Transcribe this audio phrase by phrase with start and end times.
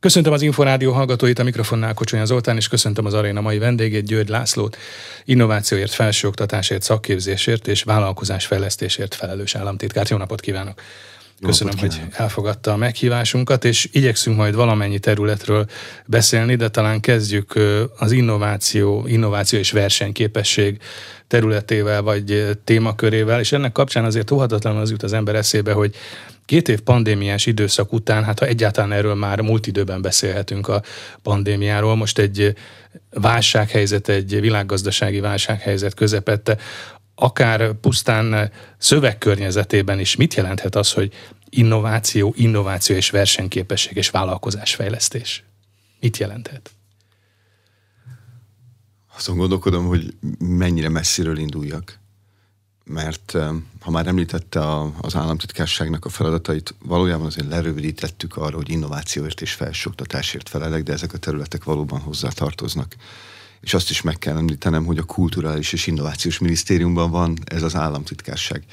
[0.00, 4.28] Köszöntöm az Inforádió hallgatóit, a mikrofonnál Kocsonya Zoltán, és köszöntöm az aréna mai vendégét, György
[4.28, 4.76] Lászlót,
[5.24, 10.08] innovációért, felsőoktatásért, szakképzésért és vállalkozásfejlesztésért felelős államtitkárt.
[10.08, 10.80] Jó napot kívánok!
[11.42, 15.66] Köszönöm, Napot hogy elfogadta a meghívásunkat, és igyekszünk majd valamennyi területről
[16.06, 17.54] beszélni, de talán kezdjük
[17.98, 20.78] az innováció, innováció és versenyképesség
[21.26, 25.94] területével vagy témakörével, és ennek kapcsán azért óhatatlanul az jut az ember eszébe, hogy
[26.48, 30.82] Két év pandémiás időszak után, hát ha egyáltalán erről már múlt időben beszélhetünk a
[31.22, 32.54] pandémiáról, most egy
[33.10, 36.58] válsághelyzet, egy világgazdasági válsághelyzet közepette,
[37.14, 41.12] akár pusztán szövegkörnyezetében is mit jelenthet az, hogy
[41.48, 45.44] innováció, innováció és versenyképesség és vállalkozásfejlesztés?
[46.00, 46.70] Mit jelenthet?
[49.16, 51.98] Azon gondolkodom, hogy mennyire messziről induljak
[52.88, 53.36] mert
[53.80, 59.52] ha már említette a, az államtitkárságnak a feladatait, valójában azért lerövidítettük arra, hogy innovációért és
[59.52, 62.94] felsőoktatásért felelek, de ezek a területek valóban hozzá tartoznak.
[63.60, 67.74] És azt is meg kell említenem, hogy a Kulturális és Innovációs Minisztériumban van ez az
[67.74, 68.64] államtitkárság.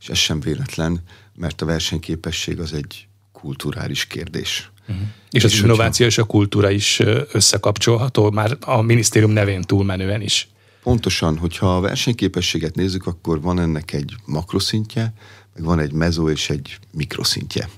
[0.00, 1.00] És ez sem véletlen,
[1.34, 4.70] mert a versenyképesség az egy kulturális kérdés.
[4.88, 5.06] Uh-huh.
[5.30, 7.00] És, és az innováció és a kultúra is
[7.32, 10.48] összekapcsolható, már a minisztérium nevén túlmenően is.
[10.86, 15.12] Pontosan, hogyha a versenyképességet nézzük, akkor van ennek egy makroszintje,
[15.54, 17.68] meg van egy mezó és egy mikroszintje.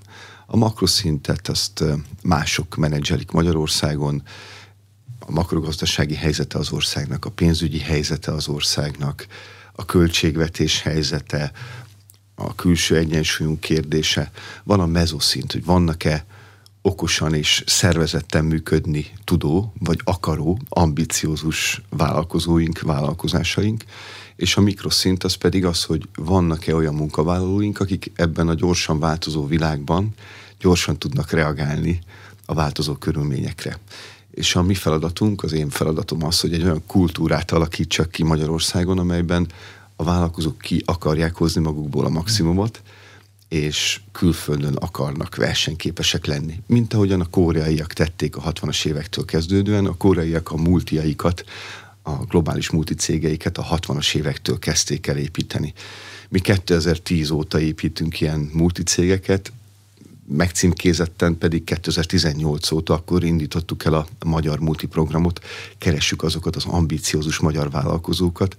[0.46, 1.84] A makroszintet azt
[2.22, 4.22] mások menedzselik Magyarországon,
[5.18, 9.26] a makrogazdasági helyzete az országnak, a pénzügyi helyzete az országnak,
[9.72, 11.52] a költségvetés helyzete,
[12.34, 14.30] a külső egyensúlyunk kérdése.
[14.64, 16.26] Van a mezoszint, hogy vannak-e
[16.88, 23.84] okosan és szervezetten működni tudó, vagy akaró, ambiciózus vállalkozóink, vállalkozásaink,
[24.36, 29.46] és a mikroszint az pedig az, hogy vannak-e olyan munkavállalóink, akik ebben a gyorsan változó
[29.46, 30.14] világban
[30.60, 32.00] gyorsan tudnak reagálni
[32.46, 33.78] a változó körülményekre.
[34.30, 38.98] És a mi feladatunk, az én feladatom az, hogy egy olyan kultúrát alakítsak ki Magyarországon,
[38.98, 39.46] amelyben
[39.96, 42.82] a vállalkozók ki akarják hozni magukból a maximumot,
[43.48, 46.60] és külföldön akarnak versenyképesek lenni.
[46.66, 51.44] Mint ahogyan a koreaiak tették a 60-as évektől kezdődően, a koreaiak a multiaikat,
[52.02, 55.72] a globális multicégeiket a 60-as évektől kezdték el építeni.
[56.28, 59.52] Mi 2010 óta építünk ilyen multicégeket,
[60.26, 65.44] megcímkézetten pedig 2018 óta akkor indítottuk el a magyar multiprogramot,
[65.78, 68.54] keressük azokat az ambiciózus magyar vállalkozókat,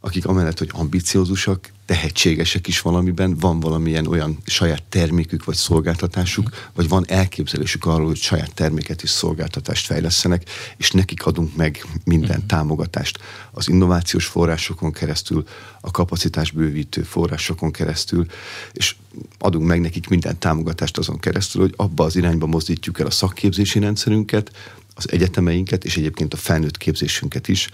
[0.00, 6.88] akik amellett, hogy ambiciózusak, tehetségesek is valamiben, van valamilyen olyan saját termékük vagy szolgáltatásuk, vagy
[6.88, 13.18] van elképzelésük arról, hogy saját terméket és szolgáltatást fejlesztenek, és nekik adunk meg minden támogatást.
[13.50, 15.44] Az innovációs forrásokon keresztül,
[15.80, 18.26] a kapacitás bővítő forrásokon keresztül,
[18.72, 18.96] és
[19.38, 23.78] adunk meg nekik minden támogatást azon keresztül, hogy abba az irányba mozdítjuk el a szakképzési
[23.78, 24.50] rendszerünket,
[24.94, 27.68] az egyetemeinket, és egyébként a felnőtt képzésünket is,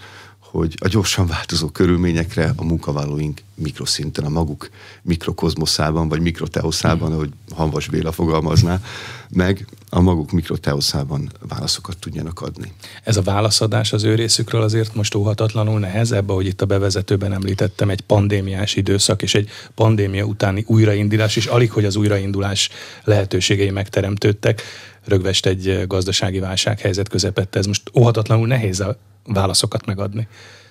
[0.55, 4.69] hogy a gyorsan változó körülményekre a munkavállalóink mikroszinten, a maguk
[5.01, 8.81] mikrokozmoszában, vagy mikroteoszában, ahogy Hanvas Béla fogalmazná,
[9.29, 12.73] meg a maguk mikroteoszában válaszokat tudjanak adni.
[13.03, 17.89] Ez a válaszadás az ő részükről azért most óhatatlanul nehezebb, ahogy itt a bevezetőben említettem,
[17.89, 22.69] egy pandémiás időszak és egy pandémia utáni újraindulás, és alig, hogy az újraindulás
[23.03, 24.61] lehetőségei megteremtődtek,
[25.05, 27.59] rögvest egy gazdasági válsághelyzet közepette.
[27.59, 30.27] Ez most óhatatlanul nehéz a válaszokat megadni.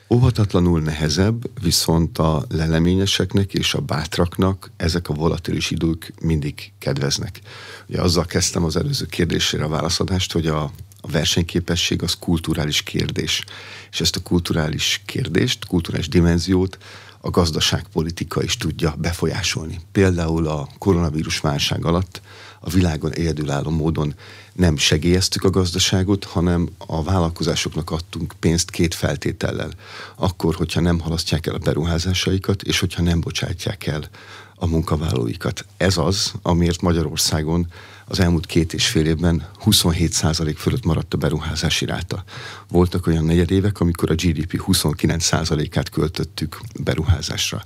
[0.08, 7.40] Óvatatlanul nehezebb, viszont a leleményeseknek és a bátraknak ezek a volatilis idők mindig kedveznek.
[7.88, 10.62] Ugye azzal kezdtem az előző kérdésére a válaszadást, hogy a,
[11.00, 13.44] a versenyképesség az kulturális kérdés.
[13.90, 16.78] És ezt a kulturális kérdést, kulturális dimenziót
[17.20, 19.80] a gazdaságpolitika is tudja befolyásolni.
[19.92, 22.20] Például a koronavírus válság alatt
[22.64, 24.14] a világon egyedülálló módon
[24.52, 29.70] nem segélyeztük a gazdaságot, hanem a vállalkozásoknak adtunk pénzt két feltétellel.
[30.16, 34.08] Akkor, hogyha nem halasztják el a beruházásaikat, és hogyha nem bocsátják el
[34.54, 35.66] a munkavállalóikat.
[35.76, 37.66] Ez az, amiért Magyarországon
[38.06, 42.24] az elmúlt két és fél évben 27% fölött maradt a beruházási ráta.
[42.68, 47.62] Voltak olyan negyedévek, amikor a GDP 29%-át költöttük beruházásra.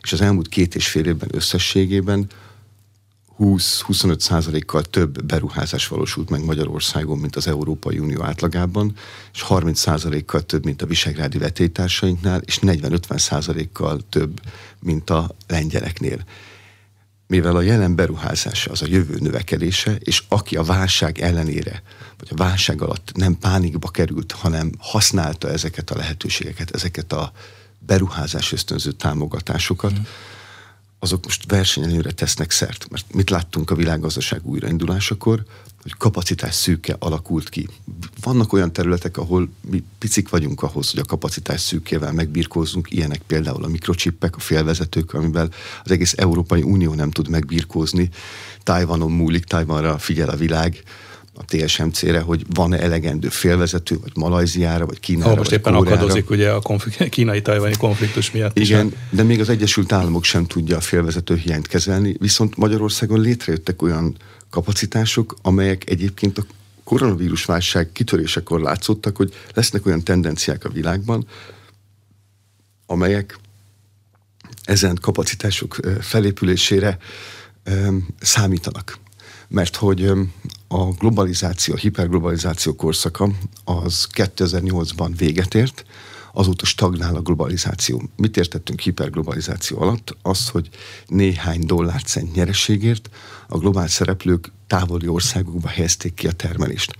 [0.00, 2.26] És az elmúlt két és fél évben összességében
[3.38, 8.96] 20-25 százalékkal több beruházás valósult meg Magyarországon, mint az Európai Unió átlagában,
[9.32, 14.40] és 30 százalékkal több, mint a visegrádi vetétársainknál, és 40-50 százalékkal több,
[14.80, 16.24] mint a lengyeleknél.
[17.26, 21.82] Mivel a jelen beruházás az a jövő növekedése, és aki a válság ellenére,
[22.18, 27.32] vagy a válság alatt nem pánikba került, hanem használta ezeket a lehetőségeket, ezeket a
[27.78, 30.02] beruházás ösztönző támogatásokat, mm
[31.04, 32.86] azok most versenyelőre tesznek szert.
[32.90, 35.42] Mert mit láttunk a világgazdaság újraindulásakor,
[35.82, 37.68] hogy kapacitás szűke alakult ki.
[38.20, 43.64] Vannak olyan területek, ahol mi picik vagyunk ahhoz, hogy a kapacitás szűkével megbirkózunk, ilyenek például
[43.64, 45.50] a mikrocsippek, a félvezetők, amivel
[45.84, 48.10] az egész Európai Unió nem tud megbirkózni.
[48.62, 50.82] Tájvanon múlik, Tájvanra figyel a világ,
[51.36, 55.96] a TSMC-re, hogy van-e elegendő félvezető, vagy Malajziára, vagy Kínára, Ha most vagy éppen Kóreára.
[56.00, 58.92] akadozik ugye a konflik- kínai-tajvani konfliktus miatt Igen, is.
[59.10, 64.16] de még az Egyesült Államok sem tudja a félvezető hiányt kezelni, viszont Magyarországon létrejöttek olyan
[64.50, 66.44] kapacitások, amelyek egyébként a
[66.84, 71.26] koronavírus válság kitörésekor látszottak, hogy lesznek olyan tendenciák a világban,
[72.86, 73.38] amelyek
[74.64, 76.98] ezen kapacitások felépülésére
[78.20, 78.98] számítanak.
[79.54, 80.10] Mert hogy
[80.68, 83.30] a globalizáció, a hiperglobalizáció korszaka
[83.64, 85.84] az 2008-ban véget ért,
[86.32, 88.02] azóta stagnál a globalizáció.
[88.16, 90.16] Mit értettünk hiperglobalizáció alatt?
[90.22, 90.68] Az, hogy
[91.06, 93.08] néhány dollárcent nyereségért
[93.48, 96.96] a globális szereplők távoli országokba helyezték ki a termelést.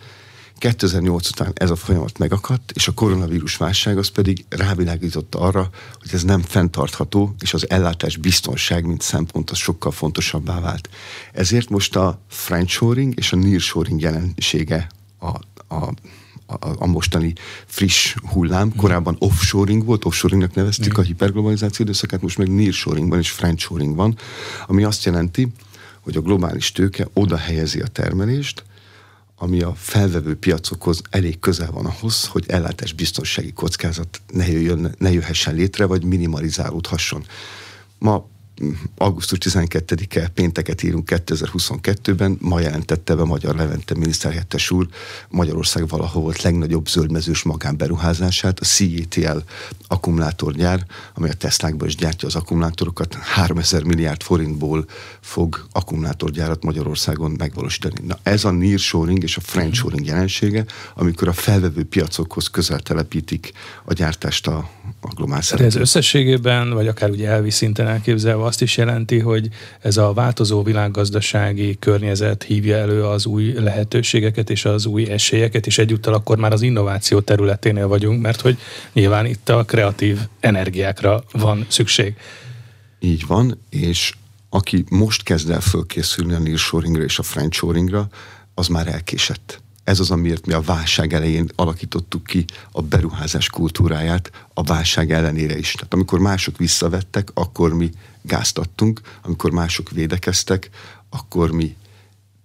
[0.59, 5.71] 2008 után ez a folyamat megakadt, és a koronavírus válság az pedig rávilágította arra,
[6.01, 10.89] hogy ez nem fenntartható, és az ellátás biztonság, mint szempont, az sokkal fontosabbá vált.
[11.33, 14.87] Ezért most a friendshoring és a nearshoring jelensége
[15.19, 15.29] a,
[15.75, 15.93] a
[16.47, 17.33] a, a mostani
[17.67, 18.75] friss hullám.
[18.77, 24.19] Korábban offshoring volt, offshoringnak neveztük a hiperglobalizáció időszakát, most meg nearshoring van és friendshoring van,
[24.67, 25.53] ami azt jelenti,
[26.01, 28.65] hogy a globális tőke oda helyezi a termelést,
[29.37, 35.13] ami a felvevő piacokhoz elég közel van ahhoz, hogy ellátás biztonsági kockázat ne, jöjjön, ne
[35.13, 37.25] jöhessen létre, vagy minimalizálódhasson.
[37.99, 38.27] Ma
[38.97, 44.89] augusztus 12-e pénteket írunk 2022-ben, ma jelentette be Magyar Levente miniszterhelyettes úr
[45.29, 49.39] Magyarország valahol volt legnagyobb zöldmezős magánberuházását, a CETL
[49.89, 54.85] akkumulátorgyár, amely a Teslákban is gyártja az akkumulátorokat, 3000 milliárd forintból
[55.21, 58.01] fog akkumulátorgyárat Magyarországon megvalósítani.
[58.07, 60.65] Na ez a nearshoring és a friendshoring jelensége,
[60.95, 63.53] amikor a felvevő piacokhoz közel telepítik
[63.85, 64.71] a gyártást a,
[65.01, 69.49] a globális De ez összességében, vagy akár ugye elvi szinten elképzelve azt is jelenti, hogy
[69.81, 75.79] ez a változó világgazdasági környezet hívja elő az új lehetőségeket és az új esélyeket, és
[75.79, 78.59] egyúttal akkor már az innováció területénél vagyunk, mert hogy
[78.93, 82.15] nyilván itt a kreatív energiákra van szükség.
[82.99, 84.15] Így van, és
[84.49, 88.09] aki most kezd el fölkészülni a nearshoringra és a friendshoringra,
[88.55, 89.63] az már elkésett.
[89.85, 95.59] Ez az, amiért mi a válság elején alakítottuk ki a beruházás kultúráját a válság ellenére
[95.59, 95.73] is.
[95.73, 97.91] Tehát amikor mások visszavettek, akkor mi
[98.23, 100.71] gáztattunk, amikor mások védekeztek,
[101.11, 101.77] akkor mi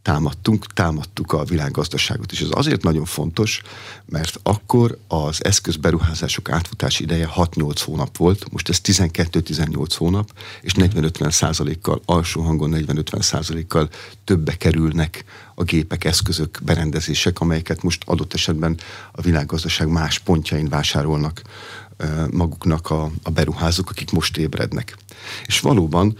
[0.09, 2.31] támadtunk, támadtuk a világgazdaságot.
[2.31, 3.61] És ez azért nagyon fontos,
[4.05, 11.31] mert akkor az eszközberuházások átfutási ideje 6-8 hónap volt, most ez 12-18 hónap, és 40-50
[11.31, 13.89] százalékkal, alsó hangon 40-50 százalékkal
[14.23, 15.23] többe kerülnek
[15.55, 18.77] a gépek, eszközök, berendezések, amelyeket most adott esetben
[19.11, 21.41] a világgazdaság más pontjain vásárolnak
[22.31, 24.97] maguknak a, a beruházók, akik most ébrednek.
[25.45, 26.17] És valóban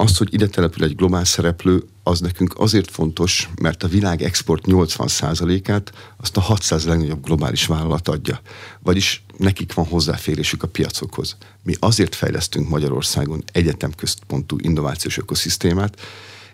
[0.00, 4.64] az, hogy ide települ egy globál szereplő, az nekünk azért fontos, mert a világ export
[4.66, 8.40] 80%-át azt a 600 legnagyobb globális vállalat adja.
[8.82, 11.36] Vagyis nekik van hozzáférésük a piacokhoz.
[11.62, 16.00] Mi azért fejlesztünk Magyarországon egyetemközpontú innovációs ökoszisztémát,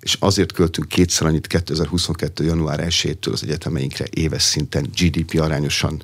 [0.00, 2.44] és azért költünk kétszer annyit 2022.
[2.44, 6.02] január 1-től az egyetemeinkre éves szinten GDP arányosan,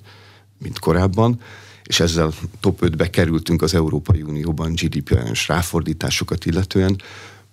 [0.59, 1.41] mint korábban,
[1.85, 7.01] és ezzel top 5-be kerültünk az Európai Unióban GDP arányos ráfordításokat illetően,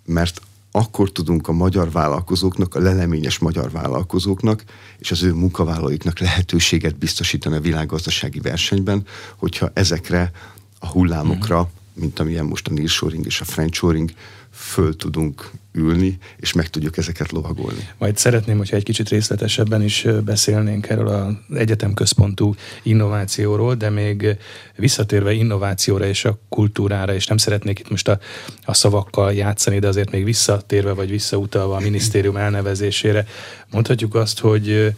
[0.06, 4.64] mert akkor tudunk a magyar vállalkozóknak, a leleményes magyar vállalkozóknak
[5.00, 9.06] és az ő munkavállalóiknak lehetőséget biztosítani a világgazdasági versenyben,
[9.36, 10.32] hogyha ezekre
[10.80, 14.12] a hullámokra, mint amilyen most a nearshoring és a friendshoring,
[14.58, 17.88] föl tudunk ülni, és meg tudjuk ezeket lovagolni.
[17.98, 24.38] Majd szeretném, hogyha egy kicsit részletesebben is beszélnénk erről az egyetemközpontú innovációról, de még
[24.76, 28.20] visszatérve innovációra és a kultúrára, és nem szeretnék itt most a,
[28.66, 33.26] a szavakkal játszani, de azért még visszatérve vagy visszautalva a minisztérium elnevezésére,
[33.72, 34.94] mondhatjuk azt, hogy,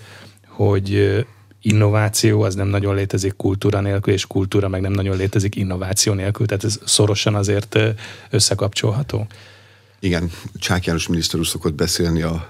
[0.47, 1.25] hogy
[1.61, 6.45] innováció az nem nagyon létezik kultúra nélkül, és kultúra meg nem nagyon létezik innováció nélkül,
[6.45, 7.77] tehát ez szorosan azért
[8.29, 9.27] összekapcsolható.
[9.99, 12.49] Igen, Csák János miniszter úr szokott beszélni a,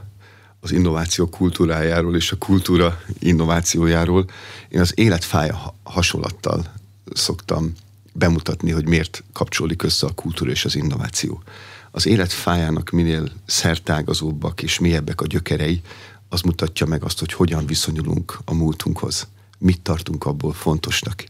[0.60, 4.25] az innováció kultúrájáról és a kultúra innovációjáról.
[4.70, 6.74] Én az életfája hasonlattal
[7.13, 7.74] szoktam
[8.13, 11.44] bemutatni, hogy miért kapcsolódik össze a kultúra és az innováció.
[11.92, 15.82] Az életfájának minél szertágazóbbak és mélyebbek a gyökerei,
[16.29, 19.27] az mutatja meg azt, hogy hogyan viszonyulunk a múltunkhoz.
[19.57, 21.24] Mit tartunk abból fontosnak.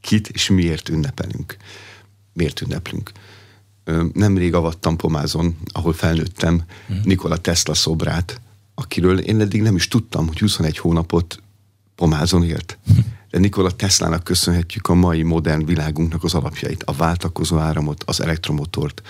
[0.00, 1.56] Kit és miért ünnepelünk.
[2.32, 3.12] Miért ünneplünk.
[4.12, 7.04] nemrég avattam Pomázon, ahol felnőttem, uh-huh.
[7.04, 8.40] Nikola Tesla szobrát,
[8.74, 11.42] akiről én eddig nem is tudtam, hogy 21 hónapot
[11.94, 12.78] Pomázon élt.
[13.30, 19.02] De Nikola Teslának köszönhetjük a mai modern világunknak az alapjait, a váltakozó áramot, az elektromotort,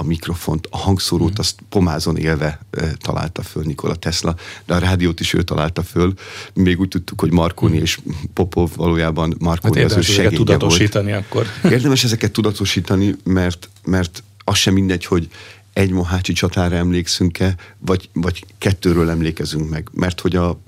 [0.00, 1.36] a mikrofont, a hangszórót, mm.
[1.36, 4.36] azt pomázon élve e, találta föl Nikola Tesla,
[4.66, 6.14] de a rádiót is ő találta föl.
[6.54, 7.82] Még úgy tudtuk, hogy Marconi mm.
[7.82, 7.98] és
[8.34, 11.24] Popov valójában Marconi hát az ő segénye tudatosítani volt.
[11.24, 11.46] akkor.
[11.72, 15.28] Érdemes ezeket tudatosítani, mert, mert az sem mindegy, hogy
[15.72, 19.88] egy mohácsi csatára emlékszünk-e, vagy, vagy kettőről emlékezünk meg.
[19.92, 20.60] Mert hogy a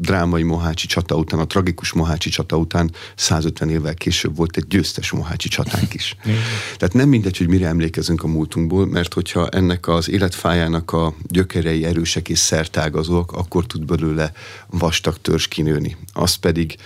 [0.00, 5.10] drámai Mohácsi csata után, a tragikus Mohácsi csata után 150 évvel később volt egy győztes
[5.10, 6.16] Mohácsi csatánk is.
[6.78, 11.84] Tehát nem mindegy, hogy mire emlékezünk a múltunkból, mert hogyha ennek az életfájának a gyökerei
[11.84, 14.32] erősek és szertágazóak, akkor tud belőle
[14.66, 15.96] vastag törzs kinőni.
[16.12, 16.76] Az pedig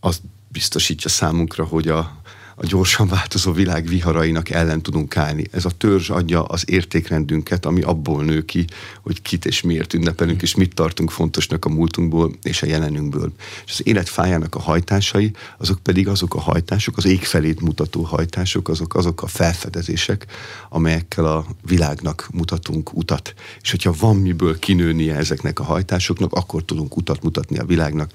[0.00, 2.20] az biztosítja számunkra, hogy a,
[2.60, 5.44] a gyorsan változó világ viharainak ellen tudunk állni.
[5.50, 8.64] Ez a törzs adja az értékrendünket, ami abból nő ki,
[9.02, 13.32] hogy kit és miért ünnepelünk, és mit tartunk fontosnak a múltunkból és a jelenünkből.
[13.66, 18.02] És az élet fájának a hajtásai, azok pedig azok a hajtások, az ég felét mutató
[18.02, 20.26] hajtások, azok, azok a felfedezések,
[20.68, 23.34] amelyekkel a világnak mutatunk utat.
[23.60, 28.10] És hogyha van miből kinőnie ezeknek a hajtásoknak, akkor tudunk utat mutatni a világnak,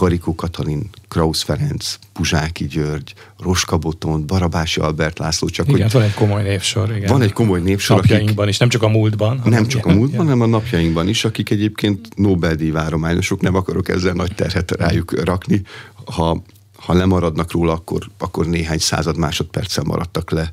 [0.00, 5.48] Karikó Katalin, Krausz Ferenc, Puzsáki György, Roska Botont, Barabási Albert László.
[5.48, 6.96] Csak igen, hogy van egy komoly névsor.
[6.96, 7.08] Igen.
[7.08, 7.96] Van egy komoly névsor.
[7.96, 9.40] Napjainkban akik, is, nem csak a múltban.
[9.44, 14.12] Nem csak a múltban, hanem a napjainkban is, akik egyébként Nobel-díj várományosok, nem akarok ezzel
[14.12, 15.62] nagy terhet rájuk rakni.
[16.04, 16.42] Ha,
[16.76, 20.52] ha lemaradnak róla, akkor, akkor néhány század másodperccel maradtak le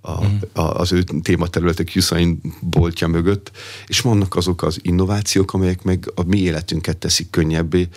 [0.00, 0.36] a, mm.
[0.52, 3.50] a, az ő tématerületek Hussein boltja mögött,
[3.86, 7.88] és vannak azok az innovációk, amelyek meg a mi életünket teszik könnyebbé,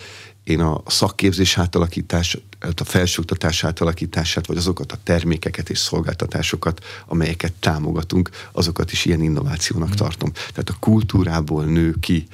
[0.48, 2.38] én a szakképzés átalakítás,
[2.76, 9.88] a felsőoktatás átalakítását, vagy azokat a termékeket és szolgáltatásokat, amelyeket támogatunk, azokat is ilyen innovációnak
[9.88, 9.92] mm.
[9.92, 10.32] tartom.
[10.32, 12.26] Tehát a kultúrából nő ki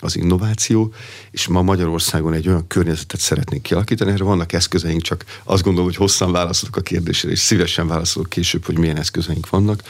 [0.00, 0.92] az innováció,
[1.30, 5.98] és ma Magyarországon egy olyan környezetet szeretnénk kialakítani, erre vannak eszközeink, csak azt gondolom, hogy
[5.98, 9.82] hosszan válaszolok a kérdésre, és szívesen válaszolok később, hogy milyen eszközeink vannak,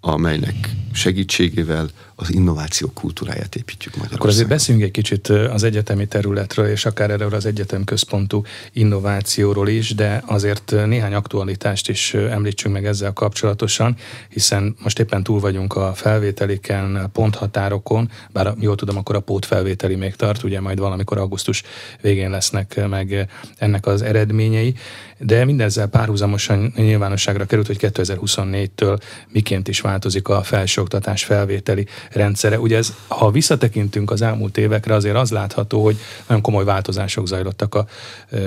[0.00, 4.18] amelynek segítségével az innováció kultúráját építjük Magyarországon.
[4.18, 8.42] Akkor azért beszéljünk egy kicsit az egyetemi területről, és akár erről az egyetem központú
[8.72, 13.96] innovációról is, de azért néhány aktualitást is említsünk meg ezzel kapcsolatosan,
[14.28, 20.14] hiszen most éppen túl vagyunk a felvételiken, ponthatárokon, bár jól tudom, akkor a pótfelvételi még
[20.14, 21.62] tart, ugye majd valamikor augusztus
[22.00, 23.28] végén lesznek meg
[23.58, 24.74] ennek az eredményei,
[25.18, 32.60] de mindezzel párhuzamosan nyilvánosságra került, hogy 2024-től miként is változik a felsőoktatás felvételi rendszere.
[32.60, 35.96] Ugye ez, ha visszatekintünk az elmúlt évekre, azért az látható, hogy
[36.26, 37.86] nagyon komoly változások zajlottak a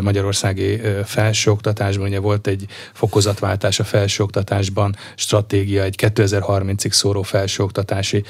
[0.02, 2.08] magyarországi felsőoktatásban.
[2.08, 8.24] Ugye volt egy fokozatváltás a felsőoktatásban, stratégia, egy 2030-ig szóró felsőoktatási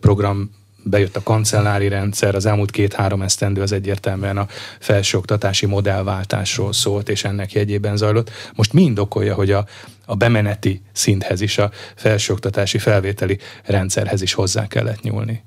[0.00, 0.50] program
[0.88, 4.46] bejött a kancellári rendszer, az elmúlt két-három esztendő az egyértelműen a
[4.80, 8.30] felsőoktatási modellváltásról szólt, és ennek jegyében zajlott.
[8.54, 9.66] Most mi indokolja, hogy a,
[10.06, 15.42] a bemeneti szinthez is, a felsőoktatási felvételi rendszerhez is hozzá kellett nyúlni?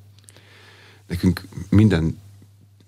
[1.08, 2.20] Nekünk minden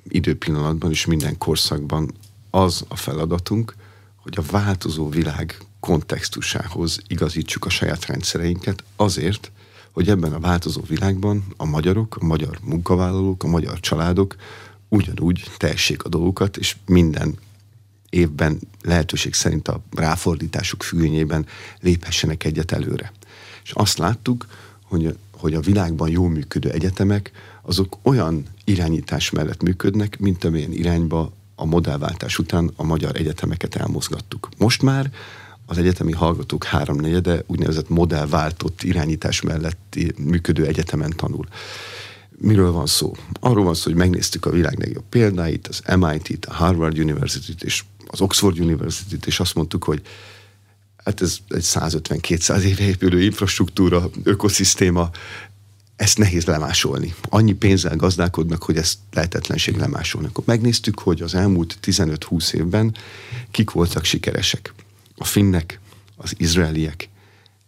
[0.08, 2.12] időpillanatban és minden korszakban
[2.50, 3.76] az a feladatunk,
[4.16, 9.52] hogy a változó világ kontextusához igazítsuk a saját rendszereinket azért,
[9.94, 14.36] hogy ebben a változó világban a magyarok, a magyar munkavállalók, a magyar családok
[14.90, 17.38] ugyanúgy tehessék a dolgokat, és minden
[18.10, 21.46] évben lehetőség szerint a ráfordításuk függvényében
[21.80, 23.12] léphessenek egyet előre.
[23.64, 24.46] És azt láttuk,
[24.84, 27.32] hogy, hogy a világban jól működő egyetemek,
[27.62, 34.50] azok olyan irányítás mellett működnek, mint amilyen irányba a modellváltás után a magyar egyetemeket elmozgattuk.
[34.58, 35.12] Most már
[35.66, 41.48] az egyetemi hallgatók háromnegyede úgynevezett modellváltott irányítás mellett működő egyetemen tanul.
[42.38, 43.16] Miről van szó?
[43.40, 47.84] Arról van szó, hogy megnéztük a világ legjobb példáit, az MIT-t, a Harvard University-t és
[48.08, 50.02] az Oxford University-t, és azt mondtuk, hogy
[51.04, 55.10] hát ez egy 150-200 éve épülő infrastruktúra, ökoszisztéma,
[55.96, 57.14] ezt nehéz lemásolni.
[57.30, 60.28] Annyi pénzzel gazdálkodnak, hogy ezt lehetetlenség lemásolni.
[60.28, 62.96] Akkor megnéztük, hogy az elmúlt 15-20 évben
[63.52, 64.74] kik voltak sikeresek
[65.18, 65.80] a finnek,
[66.16, 67.10] az izraeliek,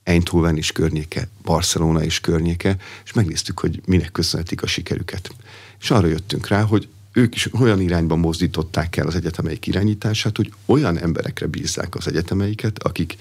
[0.03, 5.35] Eindhoven is környéke, Barcelona is környéke, és megnéztük, hogy minek köszönhetik a sikerüket.
[5.79, 10.53] És arra jöttünk rá, hogy ők is olyan irányba mozdították el az egyetemeik irányítását, hogy
[10.65, 13.17] olyan emberekre bízzák az egyetemeiket, akik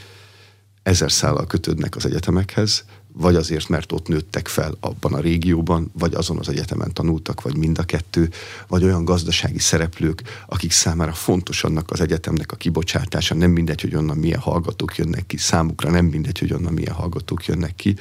[0.82, 2.84] ezer szállal kötődnek az egyetemekhez,
[3.16, 7.56] vagy azért, mert ott nőttek fel abban a régióban, vagy azon az egyetemen tanultak, vagy
[7.56, 8.30] mind a kettő,
[8.68, 13.94] vagy olyan gazdasági szereplők, akik számára fontos annak az egyetemnek a kibocsátása, nem mindegy, hogy
[13.94, 17.96] onnan milyen hallgatók jönnek ki, számukra nem mindegy, hogy onnan milyen hallgatók jönnek ki,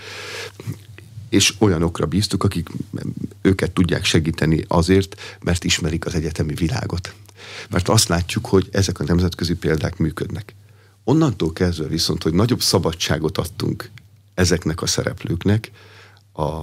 [1.29, 2.69] és olyanokra bíztuk, akik
[3.41, 7.13] őket tudják segíteni azért, mert ismerik az egyetemi világot.
[7.69, 10.55] Mert azt látjuk, hogy ezek a nemzetközi példák működnek.
[11.03, 13.91] Onnantól kezdve viszont, hogy nagyobb szabadságot adtunk
[14.33, 15.71] ezeknek a szereplőknek
[16.33, 16.61] a,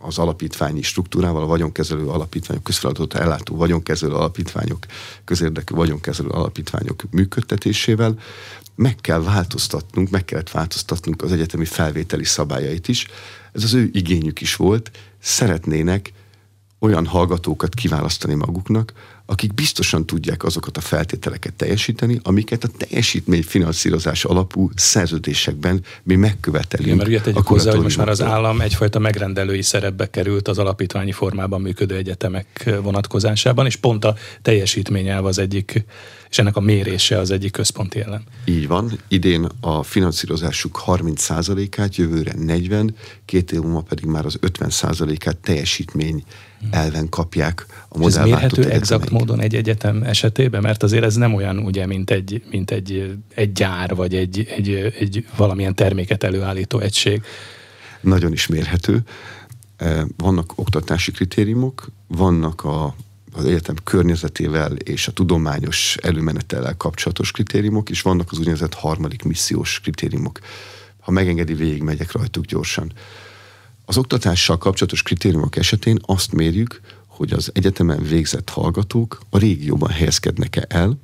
[0.00, 4.86] az alapítványi struktúrával, a vagyonkezelő alapítványok, közfeladatot ellátó vagyonkezelő alapítványok,
[5.24, 8.18] közérdekű vagyonkezelő alapítványok működtetésével
[8.74, 13.06] meg kell változtatnunk, meg kellett változtatnunk az egyetemi felvételi szabályait is.
[13.52, 14.90] Ez az ő igényük is volt.
[15.18, 16.12] Szeretnének
[16.78, 18.92] olyan hallgatókat kiválasztani maguknak,
[19.30, 26.86] akik biztosan tudják azokat a feltételeket teljesíteni, amiket a teljesítmény finanszírozás alapú szerződésekben mi megkövetelünk.
[26.86, 30.58] Igen, mert ugye tegyük hozzá, hogy most már az állam egyfajta megrendelői szerepbe került az
[30.58, 35.84] alapítványi formában működő egyetemek vonatkozásában, és pont a teljesítményelv az egyik,
[36.30, 38.22] és ennek a mérése az egyik központi ellen.
[38.44, 38.98] Így van.
[39.08, 42.94] Idén a finanszírozásuk 30%-át, jövőre 40,
[43.24, 46.24] két év múlva pedig már az 50%-át teljesítmény
[46.70, 50.62] elven kapják a modellváltott Ez mérhető exakt módon egy egyetem esetében?
[50.62, 54.68] Mert azért ez nem olyan, ugye, mint egy, mint egy, egy gyár, vagy egy, egy,
[54.98, 57.22] egy valamilyen terméket előállító egység.
[58.00, 59.00] Nagyon is mérhető.
[59.76, 62.94] E, vannak oktatási kritériumok, vannak a,
[63.32, 69.80] az egyetem környezetével és a tudományos előmenetellel kapcsolatos kritériumok, és vannak az úgynevezett harmadik missziós
[69.80, 70.38] kritériumok.
[71.00, 72.92] Ha megengedi, végigmegyek rajtuk gyorsan.
[73.84, 80.64] Az oktatással kapcsolatos kritériumok esetén azt mérjük, hogy az egyetemen végzett hallgatók a régióban helyezkednek-e
[80.68, 80.98] el.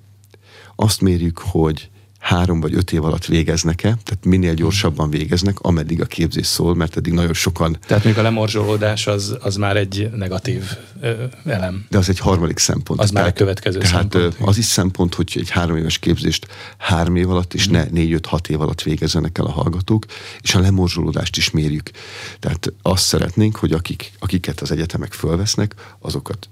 [0.77, 1.91] Azt mérjük, hogy
[2.25, 6.97] három vagy öt év alatt végeznek-e, tehát minél gyorsabban végeznek, ameddig a képzés szól, mert
[6.97, 7.79] eddig nagyon sokan...
[7.87, 10.65] Tehát még a lemorzsolódás az, az már egy negatív
[11.01, 11.87] ö, elem.
[11.89, 13.01] De az egy harmadik szempont.
[13.01, 14.37] Az tehát, már a következő tehát szempont.
[14.41, 16.47] az is szempont, hogy egy három éves képzést
[16.79, 17.73] három év alatt, és mm.
[17.73, 20.05] ne négy-öt-hat év alatt végezzenek el a hallgatók,
[20.41, 21.91] és a lemorzsolódást is mérjük.
[22.39, 26.49] Tehát azt szeretnénk, hogy akik, akiket az egyetemek fölvesznek, azokat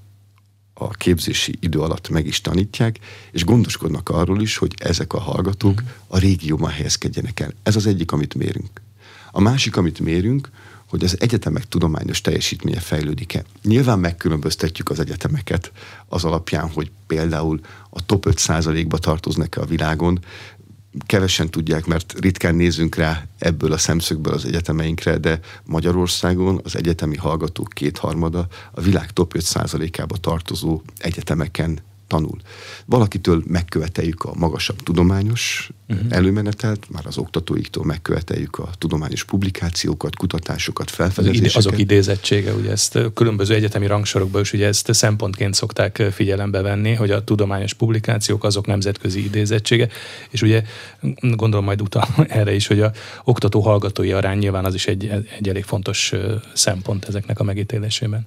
[0.85, 2.99] a képzési idő alatt meg is tanítják,
[3.33, 7.53] és gondoskodnak arról is, hogy ezek a hallgatók a régióban helyezkedjenek el.
[7.63, 8.81] Ez az egyik, amit mérünk.
[9.31, 10.51] A másik, amit mérünk,
[10.93, 13.45] hogy az egyetemek tudományos teljesítménye fejlődik-e.
[13.63, 15.73] Nyilván megkülönböztetjük az egyetemeket
[16.09, 20.25] az alapján, hogy például a top 5%-ba tartoznak-e a világon,
[21.07, 27.17] kevesen tudják, mert ritkán nézünk rá ebből a szemszögből az egyetemeinkre, de Magyarországon az egyetemi
[27.17, 31.79] hallgatók kétharmada a világ top 5%-ába tartozó egyetemeken
[32.13, 32.39] tanul.
[32.87, 36.07] Valakitől megköveteljük a magasabb tudományos uh-huh.
[36.11, 41.57] előmenetelt, már az oktatóiktól megköveteljük a tudományos publikációkat, kutatásokat, felfedezéseket.
[41.57, 47.11] Azok idézettsége, ugye ezt különböző egyetemi rangsorokban is ugye ezt szempontként szokták figyelembe venni, hogy
[47.11, 49.89] a tudományos publikációk azok nemzetközi idézettsége,
[50.31, 50.63] és ugye
[51.21, 52.09] gondolom majd utal
[52.41, 52.93] erre is, hogy a
[53.25, 56.13] oktató-hallgatói arány nyilván az is egy, egy elég fontos
[56.53, 58.27] szempont ezeknek a megítélésében.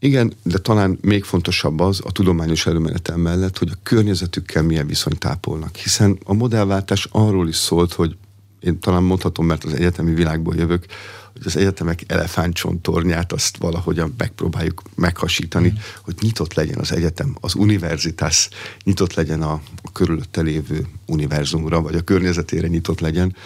[0.00, 5.18] Igen, de talán még fontosabb az a tudományos előmenetel mellett, hogy a környezetükkel milyen viszonyt
[5.18, 5.76] tápolnak.
[5.76, 8.16] Hiszen a modellváltás arról is szólt, hogy
[8.60, 10.86] én talán mondhatom, mert az egyetemi világból jövök,
[11.32, 15.76] hogy az egyetemek elefántcsontornyát azt valahogyan megpróbáljuk meghasítani, mm.
[16.02, 18.48] hogy nyitott legyen az egyetem, az univerzitás
[18.84, 23.36] nyitott legyen a, a körülötte lévő univerzumra, vagy a környezetére nyitott legyen,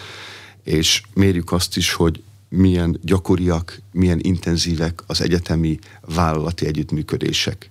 [0.62, 7.70] és mérjük azt is, hogy milyen gyakoriak, milyen intenzívek az egyetemi vállalati együttműködések.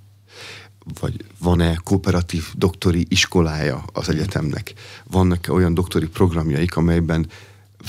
[0.99, 4.73] Vagy van-e kooperatív doktori iskolája az egyetemnek?
[5.03, 7.29] Vannak-e olyan doktori programjaik, amelyben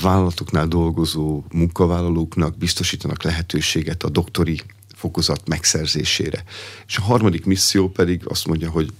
[0.01, 4.61] vállalatoknál dolgozó munkavállalóknak biztosítanak lehetőséget a doktori
[4.95, 6.43] fokozat megszerzésére.
[6.87, 8.93] És a harmadik misszió pedig azt mondja, hogy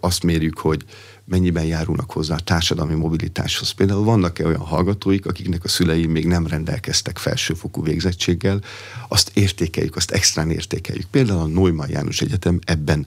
[0.00, 0.84] azt mérjük, hogy
[1.24, 3.70] mennyiben járulnak hozzá a társadalmi mobilitáshoz.
[3.70, 8.60] Például vannak-e olyan hallgatóik, akiknek a szülei még nem rendelkeztek felsőfokú végzettséggel,
[9.08, 11.06] azt értékeljük, azt extrán értékeljük.
[11.10, 13.06] Például a Neumann János Egyetem ebben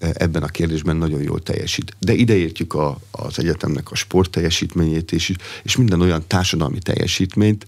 [0.00, 1.96] ebben a kérdésben nagyon jól teljesít.
[1.98, 7.64] De ideértjük a, az egyetemnek a sport teljesítményét is, és minden olyan társadalmi teljesítményt,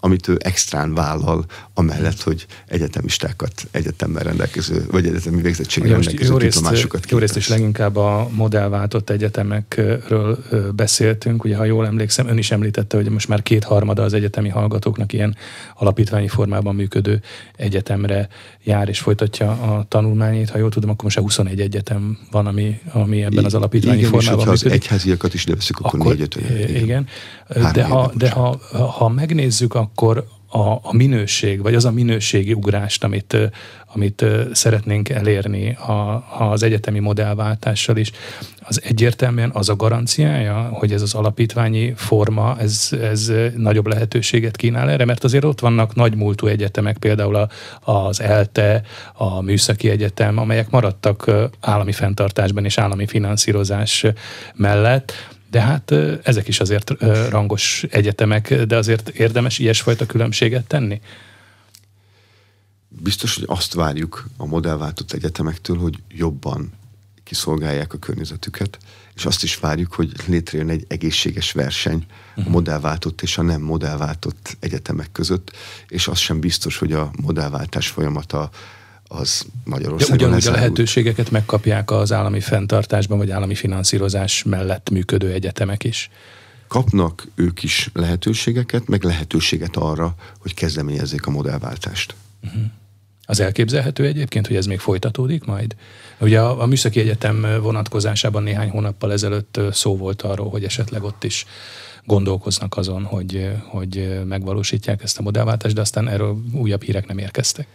[0.00, 1.44] amit ő extrán vállal,
[1.78, 7.96] amellett, hogy egyetemistákat, egyetemmel rendelkező, vagy egyetemi végzettséggel rendelkező jó diplomásokat Jó részt is leginkább
[7.96, 10.38] a modellváltott egyetemekről
[10.76, 15.12] beszéltünk, ugye ha jól emlékszem, ön is említette, hogy most már kétharmada az egyetemi hallgatóknak
[15.12, 15.36] ilyen
[15.74, 17.20] alapítványi formában működő
[17.56, 18.28] egyetemre
[18.64, 20.50] jár és folytatja a tanulmányait.
[20.50, 24.40] Ha jól tudom, akkor most 21 egyetem van, ami, ami ebben az alapítványi igen, formában
[24.40, 24.66] és működik.
[24.66, 27.06] az egyháziakat is leveszük, akkor, akkor négy Igen,
[27.72, 28.60] de, ha, de ha,
[28.98, 33.36] ha megnézzük akkor a, a minőség, vagy az a minőségi ugrást, amit,
[33.94, 38.10] amit szeretnénk elérni a, az egyetemi modellváltással is,
[38.68, 44.90] az egyértelműen az a garanciája, hogy ez az alapítványi forma, ez, ez nagyobb lehetőséget kínál
[44.90, 47.48] erre, mert azért ott vannak nagy múltú egyetemek, például
[47.80, 48.82] az ELTE,
[49.12, 51.30] a Műszaki Egyetem, amelyek maradtak
[51.60, 54.06] állami fenntartásban és állami finanszírozás
[54.54, 55.12] mellett,
[55.56, 55.90] de hát
[56.22, 56.90] ezek is azért
[57.28, 61.00] rangos egyetemek, de azért érdemes ilyesfajta különbséget tenni?
[62.88, 66.72] Biztos, hogy azt várjuk a modellváltott egyetemektől, hogy jobban
[67.24, 68.78] kiszolgálják a környezetüket,
[69.14, 72.50] és azt is várjuk, hogy létrejön egy egészséges verseny a mhm.
[72.50, 75.52] modellváltott és a nem modellváltott egyetemek között,
[75.88, 78.50] és az sem biztos, hogy a modellváltás folyamata
[79.08, 85.32] az Magyarországon De ugyanúgy a lehetőségeket megkapják az állami fenntartásban, vagy állami finanszírozás mellett működő
[85.32, 86.10] egyetemek is.
[86.68, 92.14] Kapnak ők is lehetőségeket, meg lehetőséget arra, hogy kezdeményezzék a modellváltást.
[92.44, 92.62] Uh-huh.
[93.28, 95.76] Az elképzelhető egyébként, hogy ez még folytatódik majd?
[96.20, 101.24] Ugye a, a Műszaki Egyetem vonatkozásában néhány hónappal ezelőtt szó volt arról, hogy esetleg ott
[101.24, 101.46] is
[102.04, 107.66] gondolkoznak azon, hogy, hogy megvalósítják ezt a modellváltást, de aztán erről újabb hírek nem érkeztek